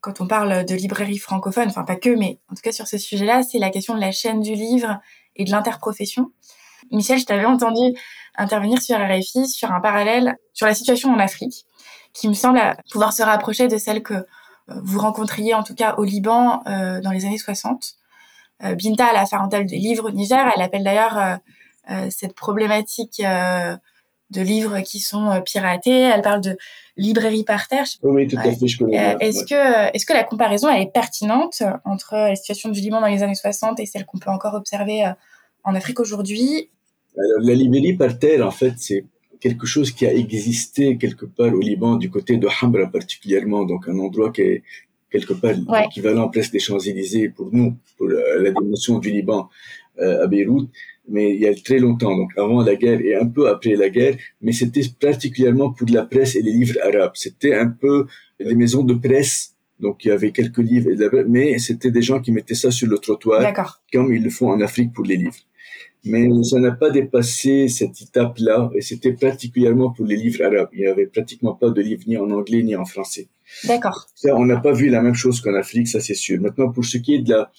[0.00, 2.98] quand on parle de librairie francophone, enfin pas que, mais en tout cas sur ce
[2.98, 5.00] sujet-là, c'est la question de la chaîne du livre
[5.34, 6.30] et de l'interprofession.
[6.92, 7.98] Michel, je t'avais entendu
[8.36, 11.64] intervenir sur RFI sur un parallèle sur la situation en Afrique,
[12.12, 12.60] qui me semble
[12.92, 14.24] pouvoir se rapprocher de celle que euh,
[14.68, 17.94] vous rencontriez en tout cas au Liban euh, dans les années 60.
[18.78, 21.36] Binta, la farentale des livres au Niger, elle appelle d'ailleurs euh,
[22.10, 23.76] cette problématique euh,
[24.30, 26.00] de livres qui sont euh, piratés.
[26.00, 26.56] Elle parle de
[26.96, 27.86] librairie par terre.
[28.02, 29.16] Oui, tout à fait, je connais.
[29.20, 33.06] est-ce que, est-ce que la comparaison elle est pertinente entre la situation du Liban dans
[33.06, 35.04] les années 60 et celle qu'on peut encore observer
[35.62, 36.70] en Afrique aujourd'hui?
[37.40, 39.04] La librairie par terre, en fait, c'est
[39.40, 43.88] quelque chose qui a existé quelque part au Liban, du côté de Hamra particulièrement, donc
[43.88, 44.62] un endroit qui est
[45.10, 49.48] quelque part l'équivalent presque des Champs-Élysées pour nous, pour la dimension du Liban
[50.00, 50.68] à Beyrouth
[51.08, 53.90] mais il y a très longtemps, donc avant la guerre et un peu après la
[53.90, 57.12] guerre, mais c'était particulièrement pour la presse et les livres arabes.
[57.14, 58.06] C'était un peu
[58.40, 60.90] les maisons de presse, donc il y avait quelques livres,
[61.28, 63.42] mais c'était des gens qui mettaient ça sur le trottoir,
[63.92, 65.42] comme ils le font en Afrique pour les livres.
[66.06, 70.68] Mais ça n'a pas dépassé cette étape-là, et c'était particulièrement pour les livres arabes.
[70.74, 73.28] Il n'y avait pratiquement pas de livres ni en anglais ni en français.
[73.64, 74.06] D'accord.
[74.14, 76.40] Ça, on n'a pas vu la même chose qu'en Afrique, ça c'est sûr.
[76.40, 77.50] Maintenant, pour ce qui est de la,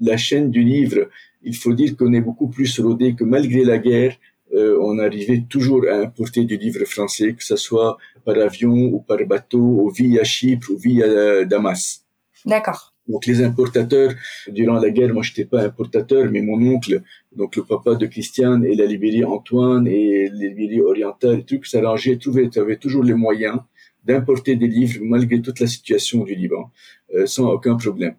[0.00, 1.08] la chaîne du livre,
[1.42, 4.16] il faut dire qu'on est beaucoup plus rodé que malgré la guerre,
[4.54, 9.00] euh, on arrivait toujours à importer du livre français, que ce soit par avion ou
[9.00, 12.04] par bateau, ou via Chypre ou via euh, Damas.
[12.46, 12.94] D'accord.
[13.06, 14.12] Donc les importateurs,
[14.48, 17.02] durant la guerre, moi je n'étais pas importateur, mais mon oncle,
[17.34, 22.18] donc le papa de Christiane et la librairie Antoine et les librairies orientales, tout s'arrangeait,
[22.18, 23.58] trouvait, avait toujours les moyens
[24.04, 26.70] d'importer des livres malgré toute la situation du Liban,
[27.14, 28.14] euh, sans aucun problème.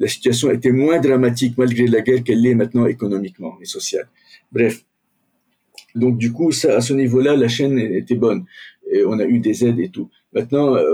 [0.00, 4.08] La situation était moins dramatique malgré la guerre qu'elle l'est maintenant économiquement et sociale.
[4.50, 4.84] Bref,
[5.94, 8.44] donc du coup, ça, à ce niveau-là, la chaîne était bonne.
[8.90, 10.08] Et on a eu des aides et tout.
[10.32, 10.84] Maintenant, euh,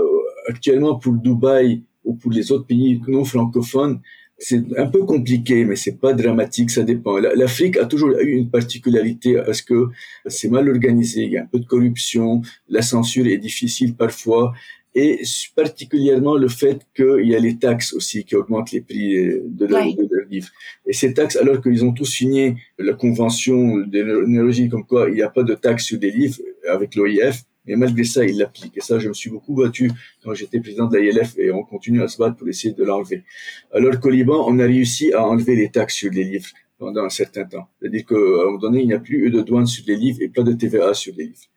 [0.47, 4.01] actuellement, pour Dubaï ou pour les autres pays non francophones,
[4.37, 7.17] c'est un peu compliqué, mais c'est pas dramatique, ça dépend.
[7.17, 9.87] L'Afrique a toujours eu une particularité parce que
[10.27, 14.53] c'est mal organisé, il y a un peu de corruption, la censure est difficile parfois,
[14.99, 15.21] et
[15.55, 19.13] particulièrement le fait qu'il y a les taxes aussi qui augmentent les prix
[19.59, 19.85] de leurs
[20.27, 20.49] livres.
[20.87, 25.21] Et ces taxes, alors qu'ils ont tous signé la convention d'énergie comme quoi il n'y
[25.21, 28.77] a pas de taxes sur des livres avec l'OIF, mais malgré ça, ils l'appliquent.
[28.77, 29.91] Et ça, je me suis beaucoup battu
[30.23, 33.23] quand j'étais président de l'ILF et on continue à se battre pour essayer de l'enlever.
[33.71, 37.09] Alors qu'au Liban, on a réussi à enlever les taxes sur les livres pendant un
[37.09, 37.67] certain temps.
[37.79, 40.21] C'est-à-dire qu'à un moment donné, il n'y a plus eu de douane sur les livres
[40.23, 41.47] et pas de TVA sur les livres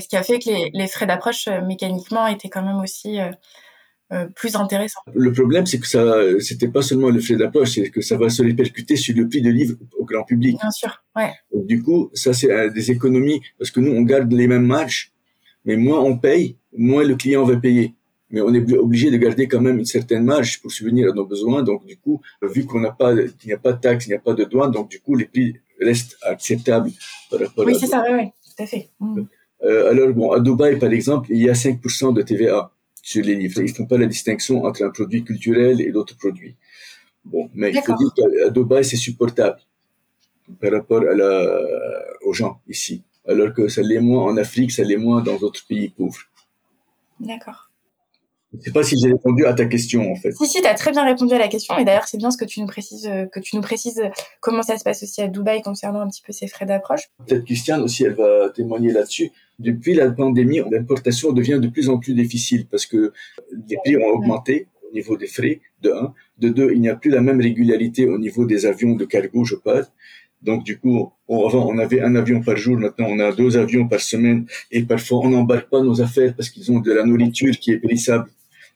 [0.00, 3.30] ce qui a fait que les, frais d'approche euh, mécaniquement étaient quand même aussi euh,
[4.12, 5.00] euh, plus intéressants.
[5.14, 6.04] Le problème, c'est que ça,
[6.40, 9.42] c'était pas seulement le frais d'approche, c'est que ça va se répercuter sur le prix
[9.42, 10.56] de livre au grand public.
[10.60, 11.32] Bien sûr, ouais.
[11.52, 15.12] du coup, ça c'est des économies parce que nous on garde les mêmes marges,
[15.64, 17.94] mais moins on paye, moins le client va payer.
[18.30, 21.24] Mais on est obligé de garder quand même une certaine marge pour subvenir à nos
[21.24, 21.62] besoins.
[21.62, 24.16] Donc du coup, vu qu'on n'a pas, il n'y a pas de taxes, il n'y
[24.16, 26.90] a pas de douane, donc du coup les prix restent acceptables
[27.30, 28.90] par rapport oui, c'est ça, oui, oui, tout à fait.
[29.00, 29.22] Mm.
[29.62, 32.70] Euh, alors, bon, à Dubaï, par exemple, il y a 5% de TVA
[33.02, 33.60] sur les livres.
[33.62, 36.56] Ils font pas la distinction entre un produit culturel et d'autres produits.
[37.24, 39.58] Bon, mais il faut dire qu'à Dubaï, c'est supportable
[40.60, 41.60] par rapport à la,
[42.24, 43.02] aux gens ici.
[43.26, 46.22] Alors que ça l'est moins en Afrique, ça l'est moins dans d'autres pays pauvres.
[47.20, 47.67] D'accord.
[48.52, 50.32] Je ne sais pas si j'ai répondu à ta question en fait.
[50.32, 52.38] Si si, tu as très bien répondu à la question et d'ailleurs c'est bien ce
[52.38, 54.08] que tu nous précises euh, que tu nous précises euh,
[54.40, 57.08] comment ça se passe aussi à Dubaï concernant un petit peu ces frais d'approche.
[57.26, 59.30] Peut-être Christiane aussi elle va témoigner là-dessus.
[59.58, 63.12] Depuis la pandémie, l'importation devient de plus en plus difficile parce que
[63.68, 66.96] les prix ont augmenté au niveau des frais de 1, de 2, il n'y a
[66.96, 69.84] plus la même régularité au niveau des avions de cargo, je parle.
[70.40, 73.88] Donc du coup, avant on avait un avion par jour, maintenant on a deux avions
[73.88, 77.58] par semaine et parfois on n'embarque pas nos affaires parce qu'ils ont de la nourriture
[77.58, 78.30] qui est périssable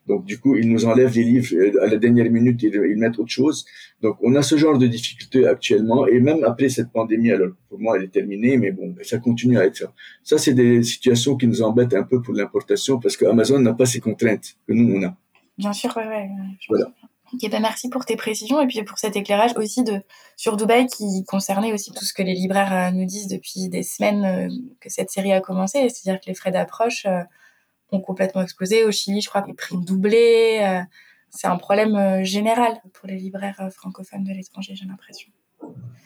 [0.07, 3.19] donc du coup, ils nous enlèvent les livres à la dernière minute, ils, ils mettent
[3.19, 3.65] autre chose.
[4.01, 7.79] Donc on a ce genre de difficultés actuellement, et même après cette pandémie, alors pour
[7.79, 9.93] moi elle est terminée, mais bon, ça continue à être ça.
[10.23, 13.73] Ça c'est des situations qui nous embêtent un peu pour l'importation parce que Amazon n'a
[13.73, 15.15] pas ces contraintes que nous on a.
[15.57, 16.29] Bien sûr, ouais, ouais.
[16.67, 16.91] Voilà.
[17.33, 20.01] Ok, ben merci pour tes précisions et puis pour cet éclairage aussi de
[20.37, 23.81] sur Dubaï qui concernait aussi tout ce que les libraires euh, nous disent depuis des
[23.81, 27.21] semaines euh, que cette série a commencé, c'est-à-dire que les frais d'approche euh,
[27.91, 28.83] ont complètement explosé.
[28.83, 30.59] Au Chili, je crois que les prix ont doublé.
[30.61, 30.81] Euh,
[31.29, 35.29] c'est un problème euh, général pour les libraires euh, francophones de l'étranger, j'ai l'impression.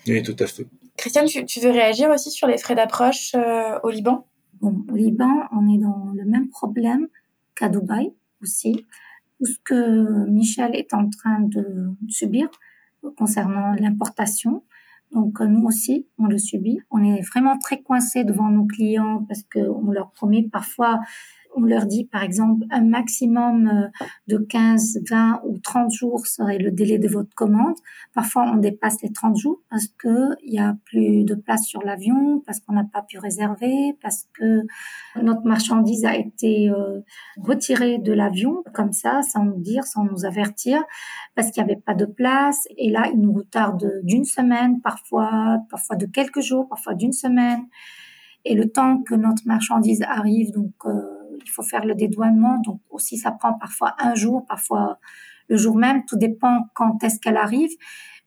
[0.08, 0.68] Oui, tout à fait.
[0.96, 3.36] Christiane, tu, veux réagir aussi sur les frais d'approche
[3.84, 4.26] au Liban?
[4.62, 7.08] Bon, Au Liban, on est dans le même problème
[7.56, 8.86] qu'à Dubaï aussi.
[9.40, 12.50] Tout ce que Michel est en train de subir
[13.18, 14.64] concernant l'importation.
[15.12, 16.80] Donc nous aussi, on le subit.
[16.90, 21.00] On est vraiment très coincé devant nos clients parce qu'on leur promet parfois
[21.58, 23.88] on leur dit par exemple un maximum euh,
[24.28, 27.76] de 15, 20 ou 30 jours serait le délai de votre commande.
[28.14, 31.82] Parfois, on dépasse les 30 jours parce que il y a plus de place sur
[31.82, 34.62] l'avion, parce qu'on n'a pas pu réserver, parce que
[35.22, 37.02] notre marchandise a été euh,
[37.42, 40.84] retirée de l'avion comme ça, sans nous dire, sans nous avertir,
[41.36, 42.68] parce qu'il n'y avait pas de place.
[42.78, 47.66] Et là, il nous retarde d'une semaine, parfois, parfois de quelques jours, parfois d'une semaine.
[48.46, 52.60] Et le temps que notre marchandise arrive, donc euh, il faut faire le dédouanement.
[52.66, 55.00] Donc aussi, ça prend parfois un jour, parfois
[55.50, 56.06] le jour même.
[56.06, 57.72] Tout dépend quand est-ce qu'elle arrive.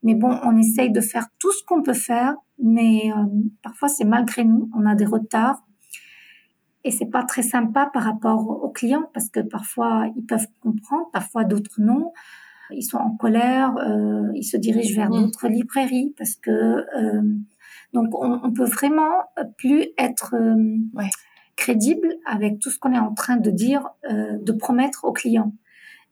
[0.02, 3.26] Mais bon, on essaye de faire tout ce qu'on peut faire, mais euh,
[3.62, 4.70] parfois c'est malgré nous.
[4.74, 5.62] On a des retards
[6.84, 11.10] et c'est pas très sympa par rapport aux clients parce que parfois ils peuvent comprendre,
[11.12, 12.12] parfois d'autres non.
[12.72, 15.20] Ils sont en colère, euh, ils se dirigent vers mmh.
[15.20, 17.22] d'autres librairies parce que euh,
[17.92, 19.24] donc on, on, peut vraiment
[19.58, 20.34] plus être
[20.94, 21.10] ouais
[21.56, 25.54] crédible avec tout ce qu'on est en train de dire, euh, de promettre aux clients.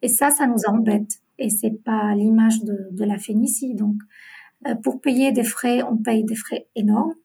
[0.01, 1.19] Et ça, ça nous embête.
[1.37, 3.73] Et c'est pas l'image de, de, la Phénicie.
[3.73, 3.95] Donc,
[4.67, 7.15] euh, pour payer des frais, on paye des frais énormes,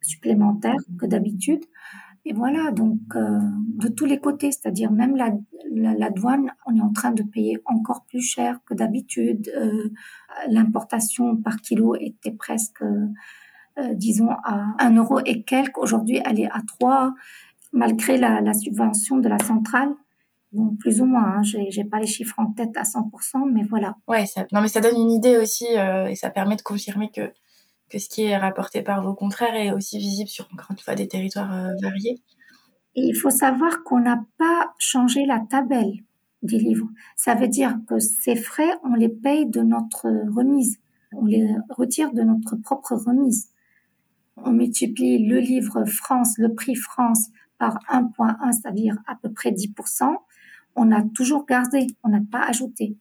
[0.00, 1.64] supplémentaires que d'habitude.
[2.28, 3.38] Et voilà, donc euh,
[3.78, 5.30] de tous les côtés, c'est-à-dire même la,
[5.72, 9.48] la, douane, on est en train de payer encore plus cher que d'habitude.
[9.56, 9.90] Euh,
[10.48, 12.82] l'importation par kilo était presque,
[13.78, 15.78] euh, disons, à un euro et quelques.
[15.78, 17.12] Aujourd'hui, elle est à 3,
[17.72, 19.90] malgré la, la subvention de la centrale.
[20.52, 23.96] Bon, plus ou moins, hein, j'ai pas les chiffres en tête à 100%, mais voilà.
[24.08, 27.10] Ouais, ça, non, mais ça donne une idée aussi euh, et ça permet de confirmer
[27.10, 27.32] que,
[27.90, 30.94] que ce qui est rapporté par vos confrères est aussi visible sur, encore une fois,
[30.94, 32.22] des territoires euh, variés.
[32.94, 35.92] Et il faut savoir qu'on n'a pas changé la tabelle
[36.42, 36.88] des livres.
[37.16, 40.78] Ça veut dire que ces frais, on les paye de notre remise.
[41.12, 43.50] On les retire de notre propre remise.
[44.36, 47.28] On multiplie le livre France, le prix France
[47.58, 50.14] par 1.1, c'est-à-dire à peu près 10%.
[50.76, 52.96] On a toujours gardé, on n'a pas ajouté.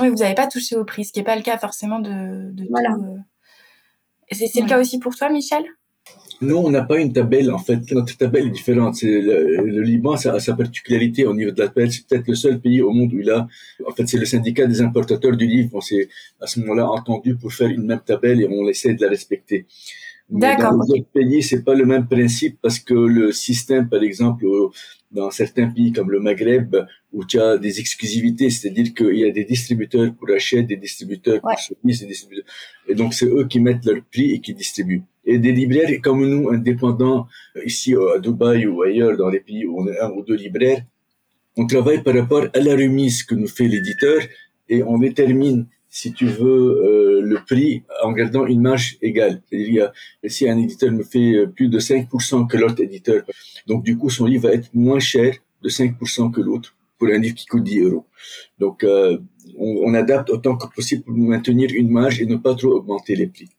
[0.00, 2.50] Oui, vous n'avez pas touché au prix, ce qui n'est pas le cas forcément de,
[2.50, 2.94] de voilà.
[2.94, 3.02] tout.
[3.02, 3.18] Euh.
[4.32, 5.64] C'est le cas aussi pour toi, Michel?
[6.40, 7.52] Non, on n'a pas une tabelle.
[7.52, 9.00] En fait, notre tabelle est différente.
[9.02, 11.92] Le, Liban, ça a sa particularité au niveau de la tabelle.
[11.92, 13.46] C'est peut-être le seul pays au monde où il a.
[13.86, 15.70] En fait, c'est le syndicat des importateurs du livre.
[15.74, 16.08] On s'est
[16.40, 19.66] à ce moment-là entendu pour faire une même tabelle et on essaie de la respecter.
[20.30, 20.72] D'accord.
[20.72, 24.46] Dans les autres pays, c'est pas le même principe parce que le système, par exemple,
[25.10, 26.74] dans certains pays comme le Maghreb,
[27.12, 31.40] où tu as des exclusivités, c'est-à-dire qu'il y a des distributeurs pour acheter, des distributeurs
[31.40, 31.92] pour ouais.
[31.92, 32.44] des distributeurs.
[32.88, 35.02] Et donc, c'est eux qui mettent leur prix et qui distribuent.
[35.24, 37.26] Et des libraires comme nous, indépendants,
[37.64, 40.82] ici à Dubaï ou ailleurs, dans les pays où on est un ou deux libraires,
[41.56, 44.20] on travaille par rapport à la remise que nous fait l'éditeur
[44.68, 49.42] et on détermine, si tu veux, euh, le prix en gardant une marge égale.
[49.48, 49.92] C'est-à-dire,
[50.26, 53.22] si un éditeur me fait plus de 5% que l'autre éditeur,
[53.66, 57.18] donc du coup, son livre va être moins cher de 5% que l'autre pour un
[57.18, 58.06] livre qui coûte 10 euros.
[58.58, 59.18] Donc, euh,
[59.58, 63.16] on, on, adapte autant que possible pour maintenir une marge et ne pas trop augmenter
[63.16, 63.50] les prix.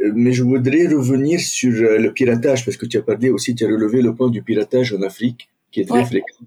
[0.00, 3.54] Euh, mais je voudrais revenir sur euh, le piratage, parce que tu as parlé aussi,
[3.54, 6.04] tu as relevé le point du piratage en Afrique, qui est très ouais.
[6.04, 6.44] fréquent.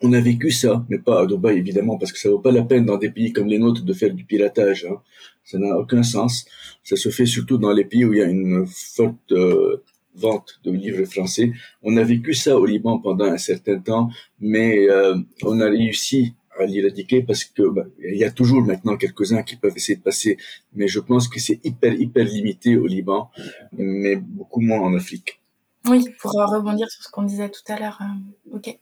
[0.00, 2.62] On a vécu ça, mais pas à Dubaï évidemment, parce que ça vaut pas la
[2.62, 4.86] peine dans des pays comme les nôtres de faire du piratage.
[4.88, 5.00] Hein.
[5.44, 6.46] Ça n'a aucun sens.
[6.84, 9.82] Ça se fait surtout dans les pays où il y a une forte euh,
[10.14, 11.52] vente de livres français.
[11.82, 16.34] On a vécu ça au Liban pendant un certain temps, mais euh, on a réussi
[16.58, 20.02] à l'éradiquer parce que bah, il y a toujours maintenant quelques-uns qui peuvent essayer de
[20.02, 20.36] passer,
[20.74, 23.30] mais je pense que c'est hyper hyper limité au Liban,
[23.72, 25.40] mais beaucoup moins en Afrique.
[25.86, 27.98] Oui, pour rebondir sur ce qu'on disait tout à l'heure.
[28.02, 28.78] Euh, ok.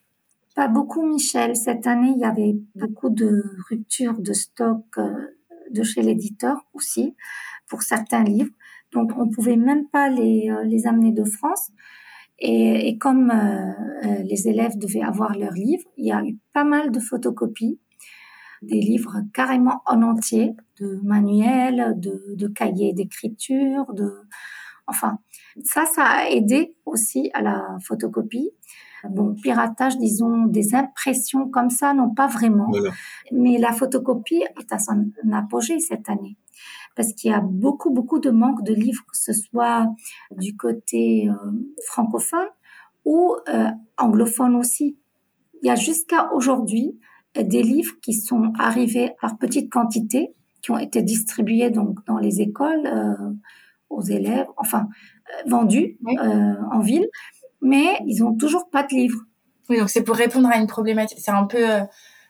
[0.57, 1.55] Pas beaucoup, Michel.
[1.55, 5.13] Cette année, il y avait beaucoup de ruptures de stock euh,
[5.71, 7.15] de chez l'éditeur aussi
[7.69, 8.55] pour certains livres.
[8.91, 11.71] Donc, on pouvait même pas les, euh, les amener de France.
[12.39, 16.65] Et, et comme euh, les élèves devaient avoir leurs livres, il y a eu pas
[16.65, 17.79] mal de photocopies,
[18.63, 24.11] des livres carrément en entier, de manuels, de, de cahiers d'écriture, de,
[24.87, 25.19] enfin,
[25.65, 28.53] ça, ça a aidé aussi à la photocopie.
[29.11, 32.67] Bon, piratage, disons, des impressions comme ça, non pas vraiment.
[32.69, 32.91] Voilà.
[33.33, 36.37] Mais la photocopie est à son apogée cette année
[36.97, 39.87] parce qu'il y a beaucoup, beaucoup de manque de livres, que ce soit
[40.37, 41.51] du côté euh,
[41.87, 42.49] francophone
[43.05, 44.97] ou euh, anglophone aussi.
[45.63, 46.99] Il y a jusqu'à aujourd'hui
[47.35, 50.33] des livres qui sont arrivés par petite quantité,
[50.63, 53.15] qui ont été distribués donc dans les écoles euh,
[53.91, 54.89] aux élèves, enfin
[55.47, 56.17] vendus Oui.
[56.19, 57.07] en ville,
[57.61, 59.21] mais ils ont toujours pas de livres.
[59.69, 61.19] Oui, donc c'est pour répondre à une problématique.
[61.21, 61.81] C'est un peu euh,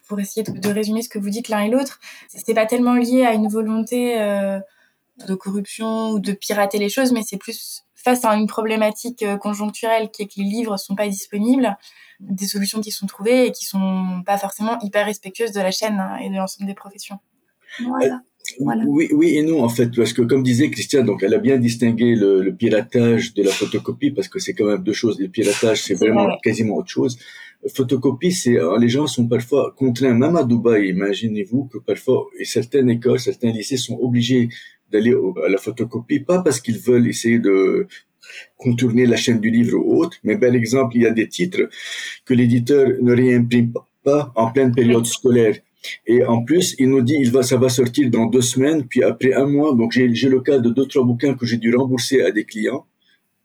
[0.09, 2.01] pour essayer de, de résumer ce que vous dites l'un et l'autre.
[2.29, 4.59] C'est pas tellement lié à une volonté euh,
[5.27, 9.37] de corruption ou de pirater les choses, mais c'est plus face à une problématique euh,
[9.37, 11.77] conjoncturelle qui est que les livres sont pas disponibles,
[12.21, 15.99] des solutions qui sont trouvées et qui sont pas forcément hyper respectueuses de la chaîne
[15.99, 17.19] hein, et de l'ensemble des professions.
[17.85, 18.21] Voilà.
[18.61, 18.85] Voilà.
[18.87, 21.59] Oui, oui et non en fait, parce que comme disait Christiane, donc elle a bien
[21.59, 25.19] distingué le, le piratage de la photocopie parce que c'est quand même deux choses.
[25.21, 26.37] Le piratage, c'est vraiment vrai.
[26.43, 27.19] quasiment autre chose.
[27.75, 30.89] Photocopie, c'est les gens sont parfois contraints, même à Dubaï.
[30.91, 34.49] Imaginez-vous que parfois, et certaines écoles, certains lycées sont obligés
[34.93, 37.89] d'aller à la photocopie, pas parce qu'ils veulent essayer de
[38.57, 41.69] contourner la chaîne du livre ou autre, mais par exemple, il y a des titres
[42.25, 43.73] que l'éditeur ne réimprime
[44.05, 45.57] pas en pleine période scolaire.
[46.07, 49.03] Et en plus, il nous dit, il va, ça va sortir dans deux semaines, puis
[49.03, 49.75] après un mois.
[49.75, 52.87] Donc, j'ai, le cas de deux, trois bouquins que j'ai dû rembourser à des clients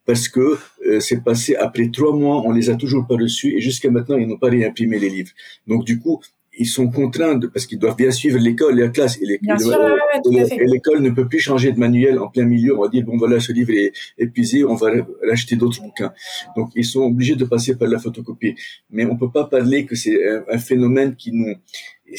[0.06, 3.62] parce que euh, c'est passé après trois mois, on les a toujours pas reçus et
[3.62, 5.32] jusqu'à maintenant, ils n'ont pas réimprimé les livres.
[5.68, 6.20] Donc, du coup,
[6.58, 11.10] ils sont contraints de, parce qu'ils doivent bien suivre l'école, la classe, et, l'école ne
[11.10, 12.78] peut plus changer de manuel en plein milieu.
[12.78, 14.92] On va dire, bon, voilà, ce livre est épuisé, on va
[15.28, 16.12] racheter d'autres bouquins.
[16.58, 18.56] Donc, ils sont obligés de passer par la photocopie.
[18.90, 20.20] Mais on peut pas parler que c'est
[20.50, 21.56] un phénomène qui nous,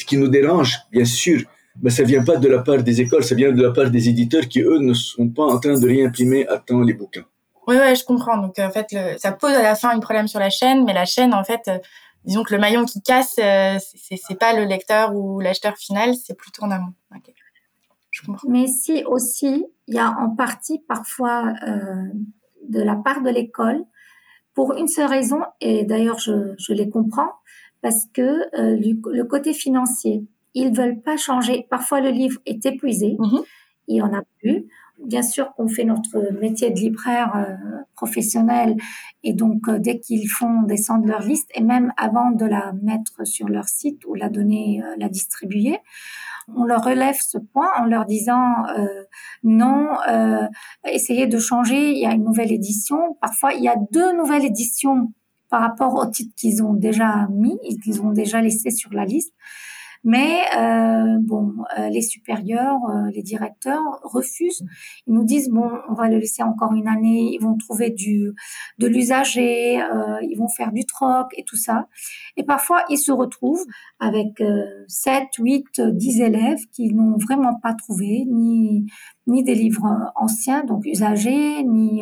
[0.07, 1.41] qui nous dérange, bien sûr.
[1.81, 4.07] Mais ça vient pas de la part des écoles, ça vient de la part des
[4.07, 7.25] éditeurs qui, eux, ne sont pas en train de réimprimer à temps les bouquins.
[7.67, 8.37] Oui, ouais, je comprends.
[8.37, 10.83] Donc, euh, en fait, le, ça pose à la fin un problème sur la chaîne,
[10.85, 11.79] mais la chaîne, en fait, euh,
[12.25, 16.37] disons que le maillon qui casse, euh, c'est pas le lecteur ou l'acheteur final, c'est
[16.37, 16.93] plutôt en amont.
[18.11, 18.47] Je comprends.
[18.47, 22.09] Mais si aussi, il y a en partie parfois euh,
[22.69, 23.83] de la part de l'école,
[24.53, 27.31] pour une seule raison, et d'ailleurs je, je les comprends,
[27.83, 28.21] parce que
[28.57, 30.23] euh, le, côté financier,
[30.55, 31.67] ils veulent pas changer.
[31.69, 33.43] Parfois le livre est épuisé, mm-hmm.
[33.89, 34.65] il y en a plus.
[35.03, 37.55] Bien sûr qu'on fait notre métier de libraire euh,
[37.95, 38.77] professionnel
[39.23, 43.25] et donc euh, dès qu'ils font descendre leur liste et même avant de la mettre
[43.25, 45.79] sur leur site ou la donner, euh, la distribuer,
[46.55, 48.65] on leur relève ce point en leur disant
[49.43, 49.87] non,
[50.85, 53.17] essayez de changer, il y a une nouvelle édition.
[53.21, 55.13] Parfois, il y a deux nouvelles éditions
[55.53, 59.05] par rapport au titre qu'ils ont déjà mis et qu'ils ont déjà laissé sur la
[59.05, 59.35] liste.
[60.03, 64.65] Mais euh, bon, euh, les supérieurs, euh, les directeurs refusent.
[65.05, 67.29] Ils nous disent bon, on va le laisser encore une année.
[67.35, 68.33] Ils vont trouver du
[68.79, 69.75] de l'usager,
[70.23, 71.87] ils vont faire du troc et tout ça.
[72.35, 73.65] Et parfois, ils se retrouvent
[73.99, 74.41] avec
[74.87, 78.87] 7, 8, 10 élèves qui n'ont vraiment pas trouvé ni
[79.27, 82.01] ni des livres anciens, donc usagés, ni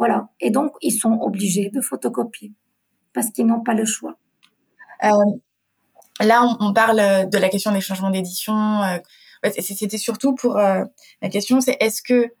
[0.00, 0.30] voilà.
[0.40, 2.54] Et donc, ils sont obligés de photocopier
[3.12, 4.16] parce qu'ils n'ont pas le choix.
[5.02, 8.82] Là, on, parle euh, de la question des changements d'édition.
[8.82, 8.98] Euh,
[9.58, 10.84] c'était surtout pour euh,
[11.20, 12.32] la question, c'est est-ce que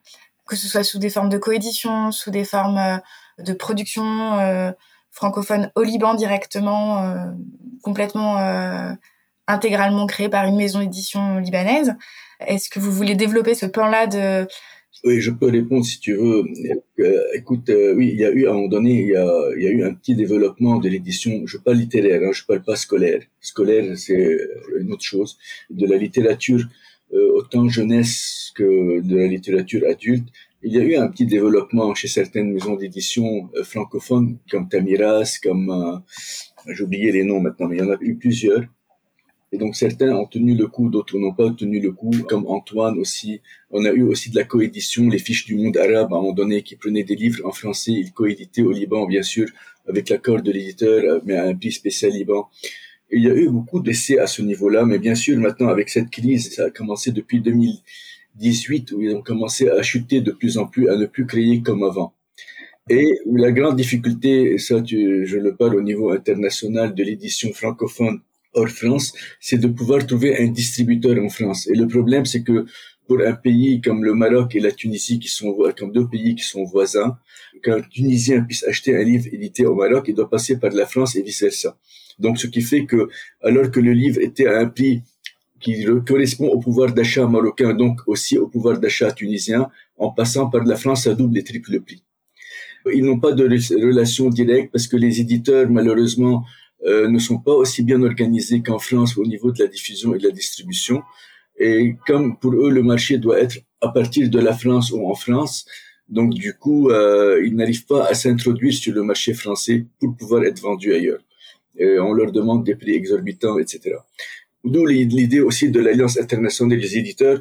[0.46, 3.00] que ce soit sous des formes de coédition, sous des formes
[3.38, 4.74] de production
[5.12, 7.30] francophone au Liban directement,
[7.84, 8.36] complètement
[9.46, 11.94] intégralement créé par une maison d'édition libanaise.
[12.40, 14.48] Est-ce que vous voulez développer ce plan-là de
[15.04, 16.44] oui, je peux répondre si tu veux.
[17.00, 19.48] Euh, écoute, euh, oui, il y a eu à un moment donné, il y a,
[19.56, 21.42] il y a eu un petit développement de l'édition.
[21.46, 23.22] Je parle littéraire, hein, je parle pas scolaire.
[23.40, 24.38] Scolaire, c'est
[24.78, 25.38] une autre chose.
[25.70, 26.62] De la littérature
[27.14, 30.28] euh, autant jeunesse que de la littérature adulte.
[30.62, 36.02] Il y a eu un petit développement chez certaines maisons d'édition francophones, comme Tamiras, comme
[36.68, 38.64] j'ai oublié les noms maintenant, mais il y en a eu plusieurs
[39.52, 42.98] et donc certains ont tenu le coup, d'autres n'ont pas tenu le coup, comme Antoine
[42.98, 43.40] aussi.
[43.70, 46.32] On a eu aussi de la coédition, les fiches du monde arabe à un moment
[46.32, 49.48] donné qui prenaient des livres en français, ils coéditaient au Liban bien sûr
[49.88, 52.48] avec l'accord de l'éditeur, mais à un prix spécial Liban.
[53.10, 56.10] il y a eu beaucoup d'essais à ce niveau-là, mais bien sûr maintenant avec cette
[56.10, 60.66] crise, ça a commencé depuis 2018 où ils ont commencé à chuter de plus en
[60.66, 62.12] plus, à ne plus créer comme avant.
[62.88, 68.20] Et la grande difficulté, et ça je le parle au niveau international de l'édition francophone
[68.54, 71.66] hors France, c'est de pouvoir trouver un distributeur en France.
[71.68, 72.66] Et le problème, c'est que
[73.06, 76.44] pour un pays comme le Maroc et la Tunisie, qui sont comme deux pays qui
[76.44, 77.18] sont voisins,
[77.62, 81.16] qu'un Tunisien puisse acheter un livre édité au Maroc, il doit passer par la France
[81.16, 81.76] et vice versa.
[82.18, 83.08] Donc, ce qui fait que,
[83.42, 85.02] alors que le livre était à un prix
[85.60, 90.64] qui correspond au pouvoir d'achat marocain, donc aussi au pouvoir d'achat tunisien, en passant par
[90.64, 92.02] la France à double et triple prix.
[92.94, 96.44] Ils n'ont pas de relation directe parce que les éditeurs, malheureusement,
[96.86, 100.18] euh, ne sont pas aussi bien organisés qu'en France au niveau de la diffusion et
[100.18, 101.02] de la distribution.
[101.58, 105.14] Et comme pour eux, le marché doit être à partir de la France ou en
[105.14, 105.66] France,
[106.08, 110.44] donc du coup, euh, ils n'arrivent pas à s'introduire sur le marché français pour pouvoir
[110.44, 111.20] être vendus ailleurs.
[111.78, 113.96] On leur demande des prix exorbitants, etc.
[114.64, 117.40] D'où l'idée aussi de l'Alliance internationale des éditeurs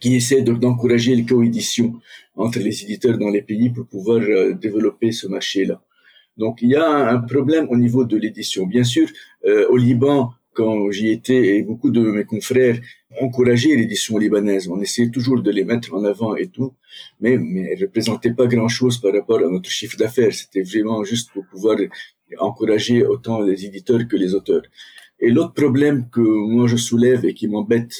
[0.00, 1.94] qui essaie d'encourager les coéditions
[2.36, 5.82] entre les éditeurs dans les pays pour pouvoir euh, développer ce marché-là.
[6.38, 8.66] Donc il y a un problème au niveau de l'édition.
[8.66, 9.08] Bien sûr,
[9.44, 12.78] euh, au Liban, quand j'y étais et beaucoup de mes confrères
[13.20, 14.68] encourageaient l'édition libanaise.
[14.68, 16.74] On essayait toujours de les mettre en avant et tout,
[17.20, 20.32] mais, mais elles représentaient pas grand-chose par rapport à notre chiffre d'affaires.
[20.32, 21.76] C'était vraiment juste pour pouvoir
[22.38, 24.62] encourager autant les éditeurs que les auteurs.
[25.20, 27.94] Et l'autre problème que moi je soulève et qui m'embête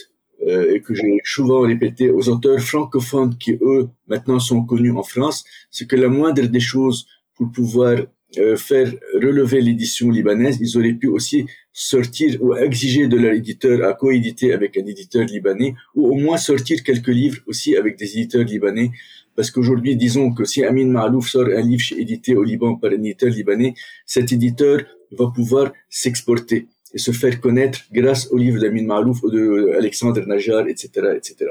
[0.47, 5.03] euh, et que j'ai souvent répété aux auteurs francophones qui eux maintenant sont connus en
[5.03, 7.99] France, c'est que la moindre des choses pour pouvoir
[8.37, 13.89] euh, faire relever l'édition libanaise, ils auraient pu aussi sortir ou exiger de leur éditeur
[13.89, 18.11] à coéditer avec un éditeur libanais ou au moins sortir quelques livres aussi avec des
[18.19, 18.91] éditeurs libanais.
[19.35, 22.95] Parce qu'aujourd'hui, disons que si Amin Malouf sort un livre édité au Liban par un
[22.95, 23.75] éditeur libanais,
[24.05, 24.81] cet éditeur
[25.13, 30.67] va pouvoir s'exporter et se faire connaître grâce au livre d'Amin Malouf ou d'Alexandre Najar,
[30.69, 31.51] etc., etc.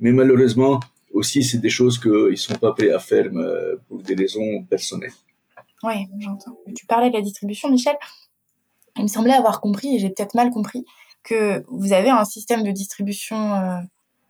[0.00, 0.80] Mais malheureusement,
[1.12, 5.12] aussi, c'est des choses qu'ils sont pas prêts à faire euh, pour des raisons personnelles.
[5.82, 6.56] Oui, j'entends.
[6.76, 7.96] Tu parlais de la distribution, Michel.
[8.96, 10.84] Il me semblait avoir compris, et j'ai peut-être mal compris,
[11.22, 13.78] que vous avez un système de distribution euh,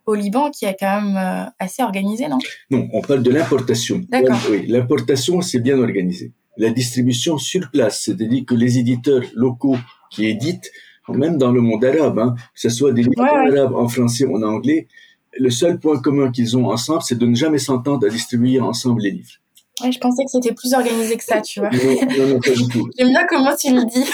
[0.07, 2.39] au Liban qui est quand même euh, assez organisé, non?
[2.71, 4.03] Non, on parle de l'importation.
[4.09, 4.39] D'accord.
[4.51, 6.33] Oui, l'importation, c'est bien organisé.
[6.57, 9.77] La distribution sur place, c'est-à-dire que les éditeurs locaux
[10.11, 10.71] qui éditent,
[11.09, 14.37] même dans le monde arabe, hein, que ce soit des livres arabes en français ou
[14.37, 14.89] en anglais,
[15.39, 19.03] le seul point commun qu'ils ont ensemble, c'est de ne jamais s'entendre à distribuer ensemble
[19.03, 19.35] les livres.
[19.83, 21.70] Ouais, je pensais que c'était plus organisé que ça, tu vois.
[21.70, 22.89] Non, non, pas du tout.
[22.99, 24.05] J'aime bien comment tu le dis.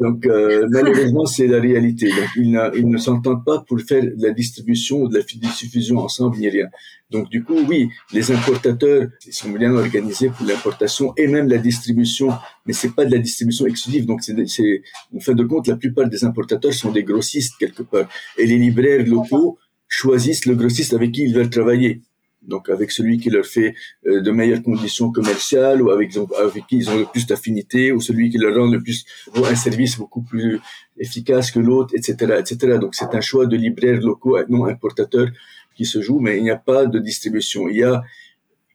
[0.00, 2.08] Donc euh, malheureusement, c'est la réalité.
[2.08, 6.38] Donc ils, ils ne s'entendent pas pour faire la distribution ou de la diffusion ensemble
[6.38, 6.68] ni rien.
[7.10, 11.58] Donc du coup, oui, les importateurs ils sont bien organisés pour l'importation et même la
[11.58, 12.30] distribution,
[12.64, 14.06] mais c'est pas de la distribution exclusive.
[14.06, 14.82] Donc c'est
[15.14, 18.56] en fin de compte, la plupart des importateurs sont des grossistes quelque part, et les
[18.56, 22.00] libraires locaux choisissent le grossiste avec qui ils veulent travailler
[22.42, 23.74] donc avec celui qui leur fait
[24.06, 28.00] euh, de meilleures conditions commerciales ou avec, avec qui ils ont le plus d'affinité ou
[28.00, 30.60] celui qui leur rend le plus un service beaucoup plus
[30.98, 32.78] efficace que l'autre, etc., etc.
[32.78, 35.28] Donc c'est un choix de libraires locaux non importateurs
[35.76, 37.68] qui se joue, mais il n'y a pas de distribution.
[37.68, 38.02] Il y a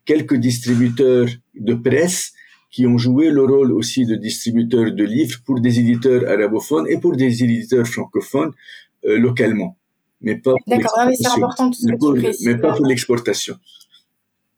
[0.06, 2.34] quelques distributeurs de presse
[2.72, 6.98] qui ont joué le rôle aussi de distributeurs de livres pour des éditeurs arabophones et
[6.98, 8.52] pour des éditeurs francophones
[9.06, 9.78] euh, localement
[10.26, 10.56] mais pas
[12.76, 13.56] pour l'exportation.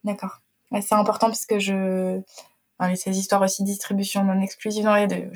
[0.03, 0.41] D'accord.
[0.71, 2.19] c'est important parce que je...
[2.79, 5.29] Enfin, ces histoires aussi de distribution non exclusive dans les deux,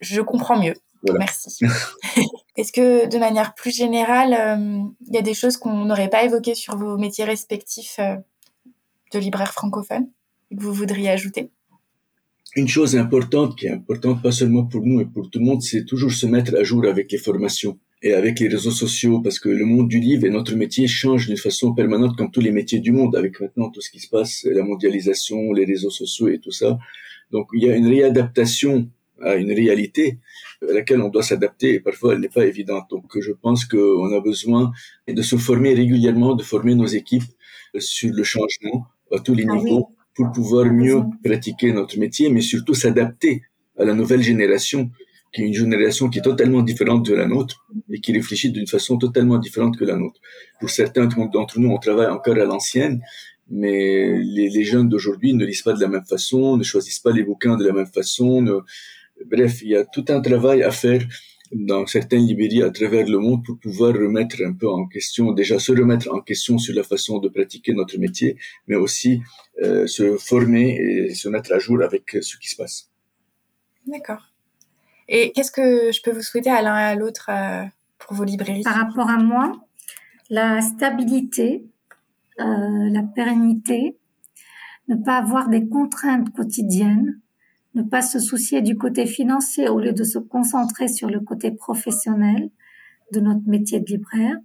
[0.00, 0.74] je, comprends mieux.
[1.18, 1.64] Merci.
[2.56, 6.24] Est-ce que de manière plus générale, euh, il y a des choses qu'on n'aurait pas
[6.24, 8.16] évoquées sur vos métiers respectifs euh,
[9.12, 10.08] de libraire francophone
[10.50, 11.50] que vous voudriez ajouter?
[12.56, 15.62] Une chose importante, qui est importante pas seulement pour nous et pour tout le monde,
[15.62, 19.40] c'est toujours se mettre à jour avec les formations et avec les réseaux sociaux, parce
[19.40, 22.52] que le monde du livre et notre métier changent d'une façon permanente comme tous les
[22.52, 26.28] métiers du monde, avec maintenant tout ce qui se passe, la mondialisation, les réseaux sociaux
[26.28, 26.78] et tout ça.
[27.32, 28.88] Donc il y a une réadaptation
[29.20, 30.18] à une réalité
[30.62, 32.84] à laquelle on doit s'adapter et parfois elle n'est pas évidente.
[32.90, 34.70] Donc je pense qu'on a besoin
[35.08, 37.30] de se former régulièrement, de former nos équipes
[37.78, 42.40] sur le changement à tous les ah niveaux pour pouvoir mieux pratiquer notre métier, mais
[42.40, 43.42] surtout s'adapter
[43.76, 44.90] à la nouvelle génération
[45.32, 48.66] qui est une génération qui est totalement différente de la nôtre et qui réfléchit d'une
[48.66, 50.20] façon totalement différente que la nôtre.
[50.60, 53.00] Pour certains d'entre nous, on travaille encore à l'ancienne,
[53.48, 57.22] mais les, jeunes d'aujourd'hui ne lisent pas de la même façon, ne choisissent pas les
[57.22, 58.62] bouquins de la même façon.
[59.24, 61.02] Bref, il y a tout un travail à faire
[61.52, 65.60] dans certaines librairies à travers le monde pour pouvoir remettre un peu en question, déjà
[65.60, 69.20] se remettre en question sur la façon de pratiquer notre métier, mais aussi
[69.62, 72.90] euh, se former et se mettre à jour avec ce qui se passe.
[73.86, 74.35] D'accord.
[75.08, 77.64] Et qu'est-ce que je peux vous souhaiter à l'un et à l'autre euh,
[77.98, 78.62] pour vos librairies?
[78.62, 79.52] Par rapport à moi,
[80.30, 81.64] la stabilité,
[82.40, 83.96] euh, la pérennité,
[84.88, 87.20] ne pas avoir des contraintes quotidiennes,
[87.74, 91.50] ne pas se soucier du côté financier au lieu de se concentrer sur le côté
[91.50, 92.50] professionnel
[93.12, 94.36] de notre métier de libraire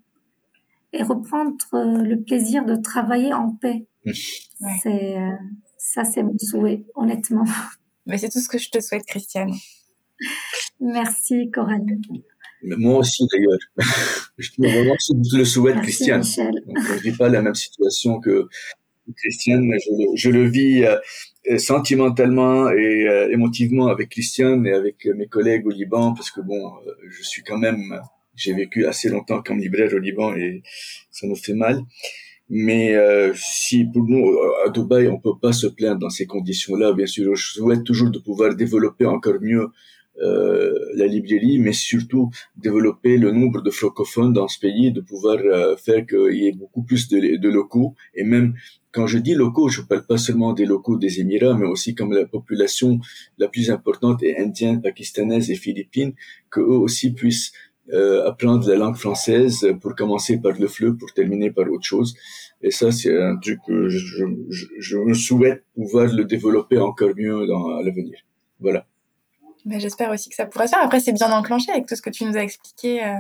[0.94, 3.88] et reprendre euh, le plaisir de travailler en paix.
[4.84, 5.16] C'est
[5.78, 7.46] ça, c'est mon souhait, honnêtement.
[8.06, 9.52] Mais c'est tout ce que je te souhaite, Christiane.
[10.80, 12.02] Merci Coralie.
[12.64, 13.60] Moi aussi d'ailleurs.
[14.38, 16.22] je le souhaite, Christiane.
[16.22, 18.48] Donc, je vis pas la même situation que
[19.16, 19.72] Christiane.
[20.16, 25.72] Je, le vis euh, sentimentalement et euh, émotivement avec Christiane et avec mes collègues au
[25.72, 28.00] Liban parce que bon, euh, je suis quand même,
[28.36, 30.62] j'ai vécu assez longtemps comme libraire au Liban et
[31.10, 31.82] ça me fait mal.
[32.54, 32.94] Mais
[33.34, 37.34] si pour nous à Dubaï on peut pas se plaindre dans ces conditions-là, bien sûr,
[37.34, 39.70] je souhaite toujours de pouvoir développer encore mieux euh,
[40.94, 45.76] la librairie, mais surtout développer le nombre de francophones dans ce pays, de pouvoir euh,
[45.78, 47.96] faire qu'il y ait beaucoup plus de, locaux.
[48.14, 48.54] Et même
[48.92, 52.14] quand je dis locaux, je parle pas seulement des locaux des Émirats, mais aussi comme
[52.14, 53.00] la population
[53.38, 56.14] la plus importante est indienne, pakistanaise et philippine,
[56.50, 57.52] que eux aussi puissent
[57.94, 62.16] euh, apprendre la langue française pour commencer par le fleu, pour terminer par autre chose.
[62.62, 67.48] Et ça, c'est un truc que je, je, je, souhaite pouvoir le développer encore mieux
[67.48, 68.20] dans, à l'avenir.
[68.60, 68.86] Voilà.
[69.66, 70.84] Ben, j'espère aussi que ça pourra se faire.
[70.84, 73.04] Après, c'est bien enclenché avec tout ce que tu nous as expliqué.
[73.04, 73.16] Euh.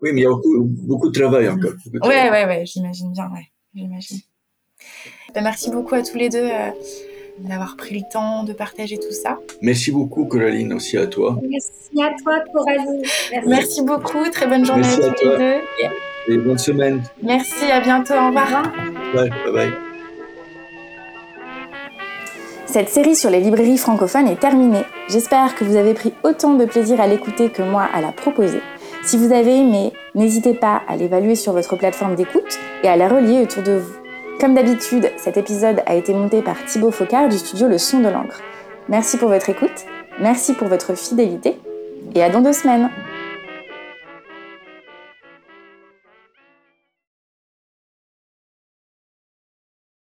[0.00, 1.72] Oui, mais il y a beaucoup, beaucoup de travail encore.
[1.86, 4.18] Oui, Oui, ouais, ouais, j'imagine bien, ouais, j'imagine.
[5.34, 6.70] Ben, merci beaucoup à tous les deux euh,
[7.38, 9.38] d'avoir pris le temps de partager tout ça.
[9.62, 11.38] Merci beaucoup, Coraline, aussi à toi.
[11.48, 13.02] Merci à toi, Coraline.
[13.46, 15.60] Merci, beaucoup, très bonne journée à, tous les deux.
[16.28, 17.02] Et bonne semaine.
[17.22, 18.72] Merci, à bientôt, au revoir.
[19.14, 19.91] Bye, bye, bye.
[22.72, 24.84] Cette série sur les librairies francophones est terminée.
[25.10, 28.62] J'espère que vous avez pris autant de plaisir à l'écouter que moi à la proposer.
[29.04, 33.08] Si vous avez aimé, n'hésitez pas à l'évaluer sur votre plateforme d'écoute et à la
[33.08, 33.92] relier autour de vous.
[34.40, 38.08] Comme d'habitude, cet épisode a été monté par Thibaut Focard du studio Le Son de
[38.08, 38.40] l'encre.
[38.88, 39.84] Merci pour votre écoute,
[40.18, 41.58] merci pour votre fidélité
[42.14, 42.88] et à dans deux semaines.